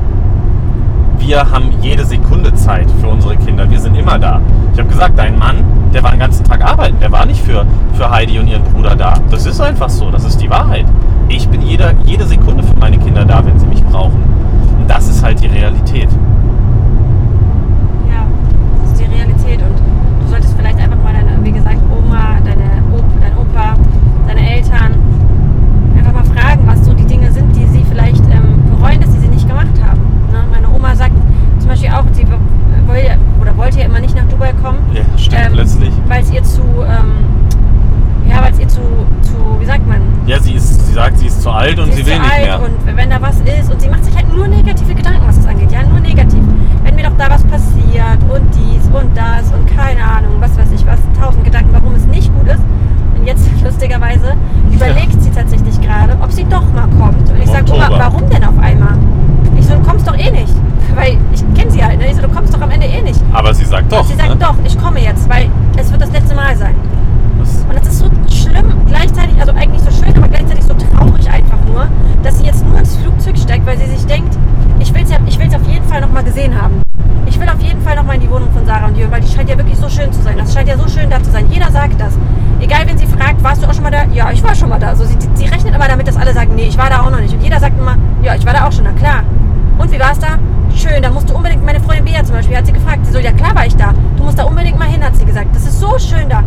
wir 1.19 1.51
haben 1.51 1.73
jede 1.83 2.07
Sekunde 2.07 2.55
Zeit 2.55 2.91
für 3.03 3.09
unsere 3.09 3.37
Kinder. 3.37 3.71
Wir 3.71 3.79
sind 3.79 3.95
immer 3.97 4.19
da. 4.19 4.41
Ich 4.73 4.79
habe 4.79 4.89
gesagt, 4.89 5.19
dein 5.19 5.39
Mann, 5.39 5.63
der 5.93 6.03
war 6.03 6.11
den 6.11 6.21
ganzen 6.21 6.43
Tag 6.45 6.65
arbeiten. 6.65 6.99
Der 7.01 7.13
war 7.13 7.27
nicht 7.27 7.43
für, 7.43 7.67
für 7.93 8.11
Heidi 8.11 8.39
und 8.39 8.49
ihren 8.49 8.65
Bruder 8.65 8.97
da. 8.97 9.15
Das 9.31 9.45
ist 9.45 9.61
einfach 9.61 9.91
so. 9.91 10.11
Das 10.11 10.25
ist 10.25 10.41
die 10.41 10.49
Wahrheit. 10.49 10.87
Ich 11.29 11.47
bin 11.49 11.61
jeder, 11.61 11.93
jede 12.07 12.25
Sekunde 12.25 12.63
für 12.63 12.75
meine 12.77 12.99
Kinder 12.99 13.27
da, 13.27 13.45
wenn 13.45 13.59
sie 13.59 13.67
mich 13.67 13.85
brauchen. 13.85 14.23
Und 14.81 14.89
das 14.89 15.07
ist 15.07 15.23
halt 15.23 15.41
die 15.43 15.49
Realität. 15.49 16.09
Eltern 24.63 24.95
einfach 25.97 26.13
mal 26.13 26.25
fragen, 26.25 26.67
was 26.67 26.85
so 26.85 26.93
die 26.95 27.05
Dinge 27.05 27.31
sind, 27.33 27.55
die 27.55 27.67
sie 27.67 27.85
vielleicht 27.89 28.25
ähm, 28.27 28.63
bereuen, 28.71 29.01
dass 29.01 29.13
sie 29.13 29.19
sie 29.19 29.29
nicht 29.29 29.49
gemacht 29.49 29.75
haben. 29.85 30.01
Ne? 30.31 30.45
Meine 30.51 30.69
Oma 30.71 30.95
sagt 30.95 31.13
zum 31.59 31.69
Beispiel 31.69 31.91
auch, 31.91 32.05
sie 32.13 32.27
wollte, 32.87 33.19
oder 33.41 33.57
wollte 33.57 33.81
ja 33.81 33.87
immer 33.87 34.01
nicht 34.01 34.15
nach 34.15 34.25
Dubai 34.25 34.53
kommen. 34.63 34.79
Ja, 34.93 35.03
stimmt, 35.17 35.47
ähm, 35.47 35.53
plötzlich. 35.55 35.93
Weil 36.09 36.23
es 36.23 36.31
ihr 36.31 36.43
zu, 36.45 36.63
ähm, 36.63 38.29
ja, 38.29 38.43
weil 38.43 38.53
es 38.53 38.61
ihr 38.61 38.69
zu, 38.69 38.81
zu, 39.23 39.61
wie 39.61 39.67
sagt 39.67 39.87
man? 39.87 40.01
Ja, 40.27 40.39
sie, 40.39 40.55
ist, 40.55 40.87
sie 40.87 40.93
sagt, 40.93 41.19
sie 41.19 41.27
ist 41.27 41.43
zu 41.43 41.51
alt 41.51 41.79
und 41.79 41.93
sie, 41.93 42.03
sie 42.03 42.07
will 42.07 42.19
nicht 42.19 42.39
mehr. 42.39 42.61
Und 42.63 42.97
wenn 42.97 43.11
da 43.11 43.21
was 43.21 43.41
ist, 43.41 43.73
und 43.73 43.81
sie 43.81 43.89
macht 43.89 44.05
sich 44.05 44.15
halt 44.15 44.33
nur 44.35 44.47
negative 44.47 44.95
Gedanken, 44.95 45.27
was 45.27 45.37
das 45.37 45.47
angeht. 45.47 45.73
Ja, 45.73 45.83
nur 45.83 46.01
negativ. 46.01 46.43
Wenn 46.85 46.95
mir 46.95 47.05
doch 47.05 47.17
da 47.19 47.31
was 47.31 47.43
passiert 47.45 48.19
und 48.29 48.55
dies 48.55 48.87
und 48.93 49.17
das 49.17 49.53
und 49.53 49.67
keine 49.77 50.03
Ahnung, 50.05 50.35
was 50.39 50.57
weiß 50.57 50.71
ich 50.73 50.87
was, 50.87 51.01
tausend 51.19 51.45
Gedanken, 51.45 51.71
warum 51.73 51.95
es 51.95 52.07
nicht 52.07 52.33
gut 52.35 52.47
ist. 52.49 52.63
Und 53.23 53.29
jetzt 53.29 53.47
lustigerweise 53.63 54.35
überlegt 54.73 55.23
sie 55.23 55.31
tatsächlich 55.31 55.81
gerade, 55.81 56.17
ob 56.21 56.33
sie 56.33 56.43
doch 56.43 56.65
mal 56.73 56.89
kommt. 56.99 57.31
Und 57.31 57.41
ich 57.41 57.49
sage, 57.49 57.73
Oma, 57.73 57.89
warum 57.89 58.29
denn 58.29 58.43
auf 58.43 58.59
einmal? 58.59 58.99
Ich 59.57 59.65
so, 59.65 59.75
du 59.75 59.83
kommst 59.83 60.09
doch 60.09 60.19
eh 60.19 60.29
nicht. 60.33 60.53
Weil 60.97 61.17
ich 61.33 61.45
kenne 61.55 61.71
sie 61.71 61.85
halt, 61.85 62.01
ne? 62.01 62.09
Ich 62.09 62.17
so, 62.17 62.23
du 62.23 62.29
kommst 62.29 62.53
doch 62.53 62.61
am 62.61 62.73
Ende 62.73 62.87
eh 62.87 63.01
nicht. 63.01 63.21
Aber 63.33 63.55
sie 63.55 63.65
sagt 63.65 63.93
doch. 63.93 64.01
und 64.01 64.09
sie 64.09 64.17
sagt, 64.17 64.31
ne? 64.31 64.37
doch, 64.41 64.57
ich 64.65 64.77
komme 64.77 64.99
jetzt, 65.01 65.29
weil 65.29 65.49
es 65.77 65.93
wird 65.93 66.03
das 66.03 66.11
letzte 66.11 66.35
Mal 66.35 66.57
sein. 66.57 66.75
Das, 67.43 67.65
Und 67.69 67.77
es 67.81 67.89
ist 67.89 67.99
so 67.99 68.11
schlimm, 68.31 68.73
gleichzeitig, 68.87 69.39
also 69.41 69.53
eigentlich 69.53 69.83
so 69.83 69.91
schön, 69.91 70.17
aber 70.17 70.29
gleichzeitig 70.29 70.65
so 70.65 70.75
traurig 70.75 71.29
einfach 71.29 71.59
nur, 71.67 71.89
dass 72.23 72.39
sie 72.39 72.45
jetzt 72.45 72.65
nur 72.65 72.79
ins 72.79 72.97
Flugzeug 72.97 73.37
steigt, 73.37 73.67
weil 73.67 73.77
sie 73.79 73.87
sich 73.87 74.07
denkt, 74.07 74.37
ich 74.79 74.95
will 74.95 75.03
es 75.03 75.11
ja, 75.11 75.17
auf 75.17 75.69
jeden 75.69 75.85
Fall 75.87 76.01
nochmal 76.01 76.23
gesehen 76.23 76.61
haben. 76.61 76.83
Ich 77.27 77.41
will 77.41 77.49
auf 77.49 77.61
jeden 77.61 77.81
Fall 77.83 77.97
nochmal 77.97 78.17
in 78.17 78.23
die 78.23 78.31
Wohnung 78.31 78.51
von 78.53 78.65
Sarah 78.65 78.87
und 78.87 78.97
Jürgen, 78.97 79.11
weil 79.11 79.21
die 79.21 79.33
scheint 79.33 79.49
ja 79.49 79.57
wirklich 79.57 79.77
so 79.77 79.89
schön 79.89 80.13
zu 80.13 80.23
sein. 80.23 80.37
Das 80.37 80.53
scheint 80.55 80.69
ja 80.69 80.77
so 80.77 80.89
schön 80.89 81.11
da 81.11 81.23
zu 81.23 81.31
sein. 81.31 81.47
Jeder 81.51 81.71
sagt 81.71 82.01
das. 82.01 82.15
Egal, 82.61 82.87
wenn 82.87 82.99
sie 82.99 83.07
fragt, 83.07 83.43
warst 83.43 83.63
du 83.63 83.67
auch 83.67 83.75
schon 83.75 83.83
mal 83.83 83.91
da? 83.91 84.05
Ja, 84.13 84.31
ich 84.31 84.43
war 84.45 84.55
schon 84.55 84.69
mal 84.69 84.79
da. 84.79 84.89
Also 84.89 85.05
sie, 85.05 85.17
sie 85.35 85.47
rechnet 85.47 85.75
immer 85.75 85.89
damit, 85.89 86.07
dass 86.07 86.17
alle 86.17 86.33
sagen, 86.33 86.55
nee, 86.55 86.67
ich 86.69 86.79
war 86.79 86.91
da 86.91 87.01
auch 87.01 87.11
noch 87.11 87.21
nicht. 87.21 87.35
Und 87.35 87.43
jeder 87.43 87.59
sagt 87.59 87.79
immer, 87.79 87.97
ja, 88.23 88.35
ich 88.35 88.45
war 88.45 88.53
da 88.53 88.67
auch 88.67 88.73
schon, 88.73 88.85
na 88.85 88.93
klar. 88.93 89.23
Und 89.79 89.91
wie 89.91 89.99
war 89.99 90.13
es 90.13 90.19
da? 90.19 90.39
Schön, 90.75 91.03
da 91.03 91.11
musst 91.11 91.29
du 91.29 91.35
unbedingt, 91.35 91.65
meine 91.65 91.81
Freundin 91.81 92.05
Bea 92.05 92.25
zum 92.25 92.35
Beispiel, 92.35 92.57
hat 92.57 92.67
sie 92.67 92.73
gefragt, 92.73 93.07
sie 93.07 93.13
so, 93.13 93.19
ja 93.19 93.33
klar 93.33 93.55
war 93.55 93.67
ich 93.67 93.77
da. 93.77 93.95
Du 94.17 94.25
musst 94.25 94.39
da 94.39 94.45
unbedingt 94.45 94.79
mal 94.79 94.89
hin, 94.89 95.05
hat 95.05 95.17
sie 95.17 95.25
gesagt. 95.25 95.49
Das 95.55 95.65
ist 95.65 95.81
so 95.81 95.99
schön 95.99 96.29
da. 96.29 96.43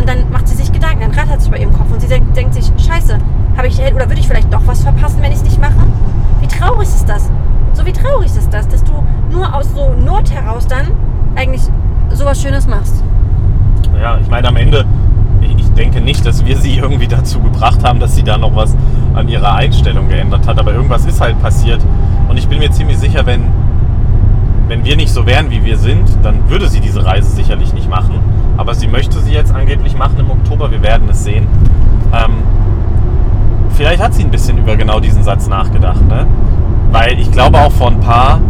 Und 0.00 0.08
dann 0.08 0.30
macht 0.30 0.48
sie 0.48 0.56
sich 0.56 0.72
Gedanken, 0.72 1.00
dann 1.00 1.10
rattert 1.10 1.42
sich 1.42 1.50
bei 1.50 1.58
ihrem 1.58 1.74
Kopf 1.74 1.92
und 1.92 2.00
sie 2.00 2.08
denkt, 2.08 2.34
denkt 2.34 2.54
sich, 2.54 2.72
scheiße, 2.78 3.18
habe 3.56 3.68
ich, 3.68 3.78
oder 3.78 4.08
würde 4.08 4.18
ich 4.18 4.26
vielleicht 4.26 4.52
doch 4.52 4.62
was 4.66 4.82
verpassen, 4.82 5.18
wenn 5.20 5.30
ich 5.30 5.38
es 5.38 5.44
nicht 5.44 5.60
mache? 5.60 5.74
Wie 6.40 6.46
traurig 6.46 6.88
ist 6.88 7.06
das? 7.06 7.30
So 7.74 7.84
wie 7.84 7.92
traurig 7.92 8.26
ist 8.26 8.52
das, 8.52 8.66
dass 8.66 8.82
du 8.82 8.92
nur 9.30 9.54
aus 9.54 9.68
so 9.74 9.92
Not 9.92 10.30
heraus 10.30 10.66
dann 10.66 10.88
eigentlich 11.36 11.62
sowas 12.12 12.40
Schönes 12.40 12.66
machst. 12.66 13.04
ja, 14.00 14.18
ich 14.18 14.28
meine, 14.28 14.48
am 14.48 14.56
Ende, 14.56 14.86
ich, 15.42 15.54
ich 15.56 15.72
denke 15.74 16.00
nicht, 16.00 16.24
dass 16.24 16.44
wir 16.44 16.56
sie 16.56 16.78
irgendwie 16.78 17.06
dazu 17.06 17.40
gebracht 17.40 17.84
haben, 17.84 18.00
dass 18.00 18.16
sie 18.16 18.22
da 18.22 18.38
noch 18.38 18.56
was 18.56 18.74
an 19.14 19.28
ihrer 19.28 19.54
Einstellung 19.54 20.08
geändert 20.08 20.46
hat. 20.46 20.58
Aber 20.58 20.72
irgendwas 20.72 21.04
ist 21.04 21.20
halt 21.20 21.40
passiert. 21.42 21.84
Und 22.28 22.38
ich 22.38 22.48
bin 22.48 22.58
mir 22.58 22.70
ziemlich 22.70 22.98
sicher, 22.98 23.26
wenn, 23.26 23.44
wenn 24.70 24.84
wir 24.84 24.96
nicht 24.96 25.12
so 25.12 25.26
wären, 25.26 25.50
wie 25.50 25.64
wir 25.64 25.76
sind, 25.76 26.08
dann 26.22 26.48
würde 26.48 26.68
sie 26.68 26.78
diese 26.78 27.04
Reise 27.04 27.28
sicherlich 27.28 27.74
nicht 27.74 27.90
machen. 27.90 28.20
Aber 28.56 28.72
sie 28.72 28.86
möchte 28.86 29.18
sie 29.18 29.32
jetzt 29.32 29.52
angeblich 29.52 29.96
machen 29.96 30.20
im 30.20 30.30
Oktober. 30.30 30.70
Wir 30.70 30.80
werden 30.80 31.08
es 31.10 31.24
sehen. 31.24 31.48
Ähm, 32.12 32.34
vielleicht 33.70 34.00
hat 34.00 34.14
sie 34.14 34.22
ein 34.22 34.30
bisschen 34.30 34.58
über 34.58 34.76
genau 34.76 35.00
diesen 35.00 35.24
Satz 35.24 35.48
nachgedacht. 35.48 36.06
Ne? 36.06 36.24
Weil 36.92 37.18
ich 37.18 37.32
glaube 37.32 37.58
auch 37.58 37.72
vor 37.72 37.88
ein 37.88 37.98
paar 37.98 38.40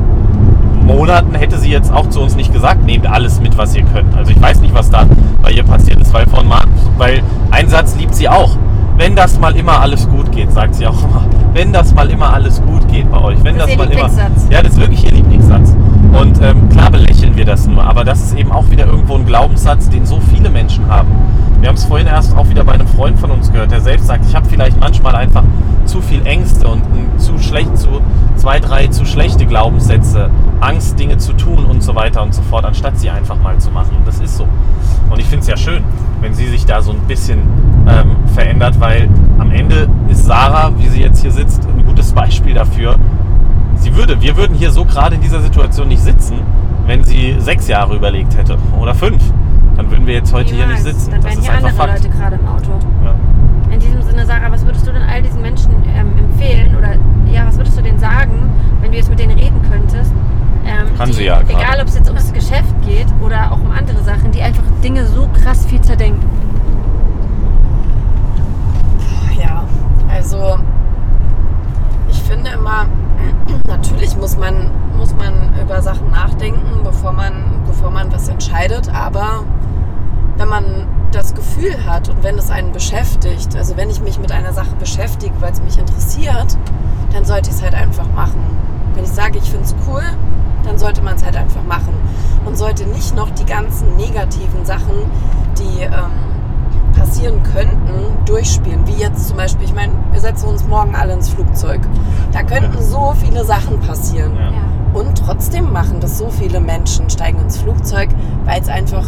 Monaten 0.84 1.34
hätte 1.34 1.56
sie 1.56 1.70
jetzt 1.70 1.90
auch 1.90 2.10
zu 2.10 2.20
uns 2.20 2.36
nicht 2.36 2.52
gesagt, 2.52 2.84
nehmt 2.84 3.06
alles 3.06 3.40
mit, 3.40 3.56
was 3.56 3.74
ihr 3.74 3.84
könnt. 3.84 4.14
Also 4.14 4.30
ich 4.30 4.40
weiß 4.40 4.60
nicht, 4.60 4.74
was 4.74 4.90
da 4.90 5.06
bei 5.40 5.52
ihr 5.52 5.62
passiert 5.62 6.00
ist, 6.00 6.12
weil 6.12 6.26
von 6.26 6.44
weil 6.98 7.22
ein 7.50 7.68
Satz 7.70 7.96
liebt 7.96 8.14
sie 8.14 8.28
auch. 8.28 8.58
Wenn 8.98 9.16
das 9.16 9.38
mal 9.38 9.56
immer 9.56 9.80
alles 9.80 10.06
gut 10.06 10.30
geht, 10.32 10.52
sagt 10.52 10.74
sie 10.74 10.86
auch 10.86 11.02
immer. 11.02 11.24
Wenn 11.54 11.72
das 11.72 11.94
mal 11.94 12.10
immer 12.10 12.34
alles 12.34 12.60
gut 12.62 12.86
geht 12.88 13.10
bei 13.10 13.18
euch. 13.18 13.42
Wenn 13.42 13.56
Das 13.56 13.68
das, 13.68 13.76
mal 13.76 13.84
immer. 13.84 14.08
Lieblingssatz. 14.08 14.46
Ja, 14.50 14.62
das 14.62 14.74
ist 14.74 14.80
wirklich 14.80 15.04
ihr 15.04 15.12
Lieblingssatz. 15.12 15.74
Und 16.12 16.40
ähm, 16.42 16.68
klar 16.68 16.90
belächeln 16.90 17.36
wir 17.36 17.44
das 17.44 17.66
nur, 17.66 17.84
aber 17.84 18.04
das 18.04 18.20
ist 18.20 18.34
eben 18.34 18.52
auch 18.52 18.70
wieder 18.70 18.86
irgendwo 18.86 19.14
ein 19.14 19.26
Glaubenssatz, 19.26 19.88
den 19.88 20.06
so 20.06 20.20
viele 20.20 20.50
Menschen 20.50 20.88
haben. 20.88 21.08
Wir 21.60 21.68
haben 21.68 21.76
es 21.76 21.84
vorhin 21.84 22.06
erst 22.06 22.36
auch 22.36 22.48
wieder 22.48 22.64
bei 22.64 22.72
einem 22.72 22.86
Freund 22.86 23.18
von 23.18 23.30
uns 23.30 23.52
gehört, 23.52 23.70
der 23.70 23.80
selbst 23.80 24.06
sagt, 24.06 24.24
ich 24.26 24.34
habe 24.34 24.48
vielleicht 24.48 24.80
manchmal 24.80 25.14
einfach 25.14 25.44
zu 25.84 26.00
viel 26.00 26.24
Ängste 26.26 26.66
und 26.68 26.82
ein 26.84 27.18
zu 27.18 27.38
schlecht, 27.38 27.76
zu 27.76 28.00
zwei, 28.36 28.60
drei 28.60 28.86
zu 28.86 29.04
schlechte 29.04 29.46
Glaubenssätze, 29.46 30.30
Angst, 30.60 30.98
Dinge 30.98 31.18
zu 31.18 31.32
tun 31.34 31.66
und 31.66 31.82
so 31.82 31.94
weiter 31.94 32.22
und 32.22 32.34
so 32.34 32.42
fort, 32.42 32.64
anstatt 32.64 32.98
sie 32.98 33.10
einfach 33.10 33.36
mal 33.42 33.58
zu 33.58 33.70
machen. 33.70 33.96
Und 33.98 34.06
das 34.06 34.20
ist 34.20 34.36
so. 34.36 34.46
Und 35.10 35.18
ich 35.18 35.26
finde 35.26 35.42
es 35.42 35.48
ja 35.48 35.56
schön, 35.56 35.82
wenn 36.20 36.34
sie 36.34 36.46
sich 36.48 36.64
da 36.64 36.80
so 36.80 36.92
ein 36.92 37.00
bisschen 37.06 37.40
ähm, 37.86 38.16
verändert, 38.34 38.80
weil 38.80 39.08
am 39.38 39.50
Ende 39.50 39.88
ist 40.08 40.24
Sarah, 40.24 40.72
wie 40.78 40.88
sie 40.88 41.00
jetzt 41.00 41.20
hier 41.20 41.32
sitzt, 41.32 41.66
ein 41.66 41.84
gutes 41.84 42.12
Beispiel 42.12 42.54
dafür. 42.54 42.96
Sie 43.80 43.94
würde, 43.96 44.20
wir 44.20 44.36
würden 44.36 44.54
hier 44.54 44.70
so 44.70 44.84
gerade 44.84 45.14
in 45.16 45.20
dieser 45.20 45.40
Situation 45.40 45.88
nicht 45.88 46.02
sitzen, 46.02 46.38
wenn 46.86 47.04
sie 47.04 47.36
sechs 47.38 47.66
Jahre 47.68 47.96
überlegt 47.96 48.36
hätte 48.36 48.56
oder 48.78 48.94
fünf. 48.94 49.22
Dann 49.76 49.90
würden 49.90 50.06
wir 50.06 50.14
jetzt 50.14 50.32
heute 50.32 50.54
hier 50.54 50.66
nicht 50.66 50.84
Niemals. 50.84 50.96
sitzen. 50.96 51.10
Dann 51.12 51.20
Das 51.22 51.30
wären 51.30 51.38
ist 51.38 51.44
hier 51.44 51.52
einfach 51.54 51.68
andere 51.70 51.86
Fakt. 51.88 52.04
Leute 52.04 52.16
gerade 52.16 52.36
im 52.36 52.46
Auto. 52.46 52.70
Ja. 53.04 53.14
In 53.72 53.80
diesem 53.80 54.02
Sinne, 54.02 54.26
Sarah, 54.26 54.50
was 54.52 54.64
würdest 54.66 54.86
du 54.86 54.92
denn 54.92 55.02
all 55.02 55.22
diesen 55.22 55.40
Menschen 55.40 55.70
ähm, 55.96 56.12
empfehlen? 56.18 56.76
Oder 56.76 56.94
ja, 57.32 57.46
was 57.46 57.56
würdest 57.56 57.78
du 57.78 57.82
denen 57.82 57.98
sagen, 57.98 58.50
wenn 58.82 58.90
du 58.90 58.98
jetzt 58.98 59.08
mit 59.08 59.18
denen 59.18 59.38
reden 59.38 59.60
könntest? 59.70 60.12
Ähm, 60.66 60.96
Kann 60.98 61.08
die, 61.08 61.14
sie 61.14 61.24
ja 61.24 61.40
gerade. 61.40 61.52
Egal, 61.54 61.80
ob 61.80 61.88
es 61.88 61.94
jetzt 61.94 62.08
ums 62.08 62.32
Geschäft 62.32 62.74
geht 62.86 63.06
oder 63.24 63.50
auch 63.52 63.60
um 63.60 63.70
andere 63.70 64.02
Sachen, 64.02 64.30
die 64.32 64.42
einfach 64.42 64.62
Dinge 64.84 65.06
so 65.06 65.28
krass 65.42 65.64
viel 65.64 65.80
zerdenken. 65.80 66.28
Ja, 69.42 69.64
also 70.12 70.58
ich 72.10 72.20
finde 72.22 72.50
immer, 72.50 72.86
natürlich 73.66 74.16
muss 74.16 74.36
man, 74.36 74.70
muss 74.96 75.14
man 75.14 75.54
über 75.60 75.82
Sachen 75.82 76.10
nachdenken, 76.10 76.82
bevor 76.84 77.12
man, 77.12 77.62
bevor 77.66 77.90
man 77.90 78.12
was 78.12 78.28
entscheidet, 78.28 78.92
aber 78.92 79.44
wenn 80.36 80.48
man 80.48 80.86
das 81.12 81.34
Gefühl 81.34 81.84
hat 81.84 82.08
und 82.08 82.22
wenn 82.22 82.38
es 82.38 82.50
einen 82.50 82.72
beschäftigt, 82.72 83.56
also 83.56 83.76
wenn 83.76 83.90
ich 83.90 84.00
mich 84.00 84.18
mit 84.18 84.32
einer 84.32 84.52
Sache 84.52 84.74
beschäftige, 84.78 85.34
weil 85.40 85.52
es 85.52 85.60
mich 85.60 85.78
interessiert, 85.78 86.56
dann 87.12 87.24
sollte 87.24 87.50
ich 87.50 87.56
es 87.56 87.62
halt 87.62 87.74
einfach 87.74 88.06
machen. 88.14 88.40
Wenn 88.94 89.04
ich 89.04 89.10
sage, 89.10 89.38
ich 89.38 89.50
finde 89.50 89.64
es 89.64 89.74
cool, 89.88 90.02
dann 90.64 90.78
sollte 90.78 91.02
man 91.02 91.16
es 91.16 91.24
halt 91.24 91.36
einfach 91.36 91.62
machen 91.64 91.94
und 92.44 92.56
sollte 92.56 92.86
nicht 92.86 93.14
noch 93.14 93.30
die 93.30 93.44
ganzen 93.44 93.96
negativen 93.96 94.64
Sachen, 94.64 95.10
die 95.58 95.82
ähm, 95.82 96.39
passieren 97.00 97.42
könnten, 97.54 98.24
durchspielen. 98.26 98.86
Wie 98.86 99.00
jetzt 99.00 99.28
zum 99.28 99.36
Beispiel, 99.36 99.64
ich 99.64 99.74
meine, 99.74 99.92
wir 100.12 100.20
setzen 100.20 100.48
uns 100.48 100.64
morgen 100.66 100.94
alle 100.94 101.14
ins 101.14 101.28
Flugzeug. 101.30 101.80
Da 102.32 102.42
könnten 102.42 102.80
so 102.82 103.14
viele 103.18 103.44
Sachen 103.44 103.80
passieren. 103.80 104.32
Ja. 104.36 104.98
Und 105.00 105.16
trotzdem 105.24 105.72
machen 105.72 106.00
das 106.00 106.18
so 106.18 106.28
viele 106.30 106.60
Menschen, 106.60 107.08
steigen 107.08 107.38
ins 107.40 107.58
Flugzeug, 107.58 108.08
weil 108.44 108.60
es 108.60 108.68
einfach, 108.68 109.04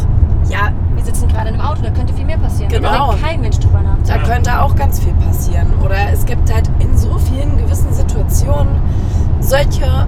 ja, 0.49 0.71
Wir 0.95 1.03
sitzen 1.03 1.27
gerade 1.27 1.49
in 1.49 1.55
einem 1.55 1.65
Auto, 1.65 1.81
da 1.81 1.89
könnte 1.89 2.13
viel 2.13 2.23
mehr 2.25 2.37
passieren. 2.37 2.71
Genau. 2.71 3.11
Da 3.11 3.17
kein 3.27 3.41
Mensch 3.41 3.59
drüber 3.59 3.81
nach. 3.81 3.97
da 4.07 4.15
Ja. 4.15 4.23
könnte 4.23 4.61
auch 4.61 4.73
ganz 4.75 4.99
viel 4.99 5.13
passieren. 5.15 5.67
Oder 5.83 5.95
es 6.13 6.25
gibt 6.25 6.53
halt 6.53 6.69
in 6.79 6.95
so 6.97 7.17
vielen 7.17 7.57
gewissen 7.57 7.91
Situationen 7.93 8.75
solche, 9.41 10.07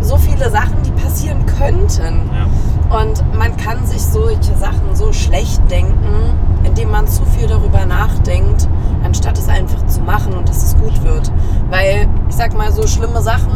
so 0.00 0.16
viele 0.16 0.48
Sachen, 0.50 0.76
die 0.84 0.90
passieren 0.92 1.44
könnten. 1.58 2.30
Ja. 2.32 2.98
Und 3.00 3.22
man 3.36 3.56
kann 3.56 3.84
sich 3.84 4.00
solche 4.00 4.54
Sachen 4.56 4.94
so 4.94 5.12
schlecht 5.12 5.60
denken, 5.70 6.32
indem 6.66 6.90
man 6.90 7.06
zu 7.06 7.24
viel 7.24 7.46
darüber 7.46 7.86
nachdenkt, 7.86 8.68
anstatt 9.04 9.38
es 9.38 9.48
einfach 9.48 9.86
zu 9.86 10.00
machen 10.00 10.34
und 10.34 10.48
dass 10.48 10.62
es 10.62 10.76
gut 10.76 11.02
wird. 11.04 11.30
Weil, 11.70 12.08
ich 12.28 12.34
sag 12.34 12.54
mal, 12.56 12.72
so 12.72 12.86
schlimme 12.86 13.22
Sachen, 13.22 13.52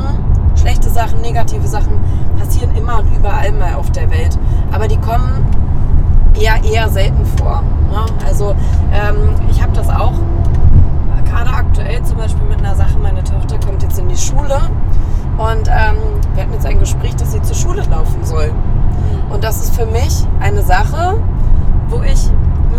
schlechte 0.57 0.89
Sachen, 0.89 1.21
negative 1.21 1.67
Sachen 1.67 2.01
passieren 2.39 2.75
immer 2.77 3.01
und 3.01 3.15
überall 3.17 3.53
mal 3.53 3.75
auf 3.75 3.91
der 3.91 4.11
Welt. 4.11 4.39
Aber 4.73 4.89
die 4.89 4.99
kommen 4.99 5.47
eher, 6.41 6.63
eher 6.65 6.89
selten 6.89 7.25
vor. 7.39 7.63
Ne? 7.91 8.05
Also, 8.27 8.55
ähm, 8.93 9.35
ich 9.51 9.63
habe 9.63 9.73
das 9.73 9.89
auch 9.89 10.15
gerade 11.25 11.51
aktuell 11.51 12.03
zum 12.03 12.19
Beispiel 12.19 12.45
mit 12.49 12.59
einer 12.59 12.75
Sache. 12.75 12.99
Meine 12.99 13.23
Tochter 13.23 13.59
kommt 13.65 13.83
jetzt 13.83 13.99
in 13.99 14.09
die 14.09 14.17
Schule 14.17 14.61
und 15.39 15.69
ähm, 15.69 15.97
wir 16.35 16.43
hatten 16.43 16.53
jetzt 16.53 16.67
ein 16.67 16.79
Gespräch, 16.79 17.15
dass 17.17 17.33
sie 17.33 17.43
zur 17.43 17.57
Schule 17.57 17.83
laufen 17.91 18.25
soll. 18.25 18.53
Und 19.31 19.45
das 19.45 19.63
ist 19.63 19.77
für 19.77 19.87
mich 19.87 20.27
eine 20.41 20.63
Sache, 20.63 21.17
wo 21.89 22.03
ich 22.03 22.31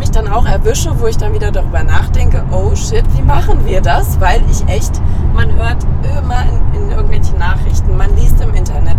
mich 0.02 0.10
dann 0.10 0.28
auch 0.28 0.48
erwische, 0.48 1.00
wo 1.00 1.06
ich 1.06 1.18
dann 1.18 1.32
wieder 1.32 1.52
darüber 1.52 1.84
nachdenke, 1.84 2.44
oh 2.52 2.76
shit, 2.76 3.04
wie 3.16 3.22
machen 3.22 3.66
wir 3.66 3.82
das? 3.82 4.20
Weil 4.20 4.42
ich 4.50 4.68
echt, 4.68 5.00
man 5.36 5.54
hört 5.54 5.78
immer 6.18 6.42
in, 6.74 6.82
in 6.82 6.90
irgendwelchen 6.90 7.38
Nachrichten, 7.38 7.96
man 7.96 8.16
liest 8.16 8.42
im 8.42 8.52
Internet, 8.56 8.98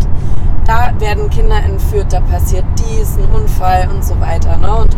da 0.64 0.92
werden 1.00 1.28
Kinder 1.28 1.56
entführt, 1.56 2.12
da 2.12 2.20
passiert 2.20 2.64
dies, 2.78 3.18
ein 3.18 3.24
Unfall 3.34 3.88
und 3.92 4.04
so 4.04 4.18
weiter. 4.20 4.56
Ne? 4.58 4.72
Und 4.72 4.96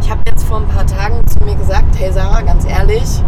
ich 0.00 0.10
habe 0.10 0.22
jetzt 0.26 0.44
vor 0.44 0.58
ein 0.58 0.68
paar 0.68 0.86
Tagen 0.86 1.20
zu 1.26 1.44
mir 1.44 1.56
gesagt, 1.56 1.94
hey 1.98 2.10
Sarah, 2.10 2.40
ganz 2.40 2.64
ehrlich, 2.64 3.22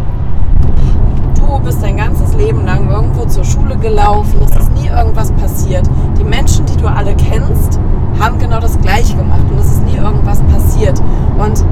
du 1.35 1.59
bist 1.59 1.83
dein 1.83 1.97
ganzes 1.97 2.33
Leben 2.33 2.65
lang 2.65 2.89
irgendwo 2.89 3.25
zur 3.25 3.43
Schule 3.43 3.77
gelaufen, 3.77 4.39
es 4.43 4.55
ist 4.55 4.71
nie 4.71 4.87
irgendwas 4.87 5.31
passiert. 5.33 5.87
Die 6.17 6.23
Menschen, 6.23 6.65
die 6.65 6.77
du 6.77 6.87
alle 6.87 7.15
kennst, 7.15 7.79
haben 8.19 8.39
genau 8.39 8.59
das 8.59 8.79
Gleiche 8.79 9.15
gemacht 9.15 9.43
und 9.49 9.59
es 9.59 9.71
ist 9.71 9.83
nie 9.83 9.97
irgendwas 9.97 10.41
passiert. 10.43 11.01
Und 11.37 11.65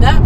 ne, 0.00 0.20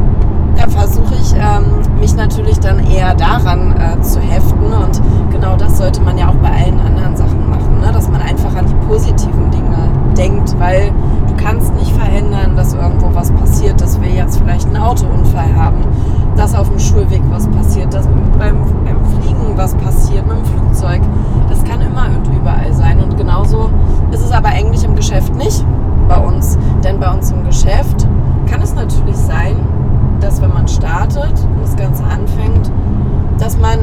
da 0.56 0.68
versuche 0.68 1.14
ich 1.14 1.34
ähm, 1.34 1.98
mich 2.00 2.14
natürlich 2.16 2.58
dann 2.60 2.84
eher 2.90 3.14
daran 3.14 3.74
äh, 3.76 4.00
zu 4.02 4.20
heften 4.20 4.72
und 4.72 5.00
genau 5.30 5.56
das 5.56 5.78
sollte 5.78 6.00
man 6.00 6.18
ja 6.18 6.28
auch 6.28 6.36
bei 6.36 6.48
allen 6.50 6.80
anderen 6.80 7.16
Sachen 7.16 7.48
machen, 7.48 7.80
ne? 7.80 7.92
dass 7.92 8.08
man 8.08 8.20
einfach 8.20 8.54
an 8.56 8.66
die 8.66 8.86
positiven 8.86 9.50
Dinge 9.50 9.88
denkt, 10.16 10.58
weil 10.58 10.90
du 11.28 11.34
kannst 11.42 11.72
nicht 11.74 11.92
verhindern, 11.92 12.56
dass 12.56 12.74
irgendwo 12.74 13.14
was 13.14 13.30
passiert, 13.30 13.80
dass 13.80 14.00
wir 14.00 14.08
jetzt 14.08 14.38
vielleicht 14.38 14.66
einen 14.66 14.78
Autounfall 14.78 15.54
haben, 15.54 15.78
dass 16.36 16.54
auf 16.54 16.68
dem 16.68 16.78
Schulweg 16.78 17.22
was 17.30 17.46
passiert, 17.48 17.94
dass 17.94 18.06
beim, 18.38 18.56
beim 18.84 19.04
Fliegen 19.22 19.57
was 19.57 19.74
passiert 19.74 20.26
mit 20.26 20.37
dem 20.37 20.44
Flugzeug. 20.44 21.00
Das 21.48 21.64
kann 21.64 21.81
immer 21.81 22.07
und 22.07 22.26
überall 22.35 22.72
sein. 22.72 23.00
Und 23.00 23.16
genauso 23.16 23.70
ist 24.11 24.24
es 24.24 24.33
aber 24.33 24.48
eigentlich 24.48 24.85
im 24.85 24.94
Geschäft 24.94 25.35
nicht 25.35 25.64
bei 26.09 26.16
uns. 26.16 26.59
Denn 26.85 26.98
bei 26.98 27.11
uns 27.11 27.31
im 27.31 27.44
Geschäft 27.44 28.07
kann 28.50 28.62
es 28.62 28.74
natürlich 28.74 29.16
sein, 29.16 29.57
dass 30.20 30.40
wenn 30.40 30.52
man 30.52 30.66
startet 30.66 31.33
und 31.54 31.62
das 31.62 31.76
Ganze 31.76 32.02
anfängt, 32.04 32.70
dass 33.38 33.59
man 33.59 33.78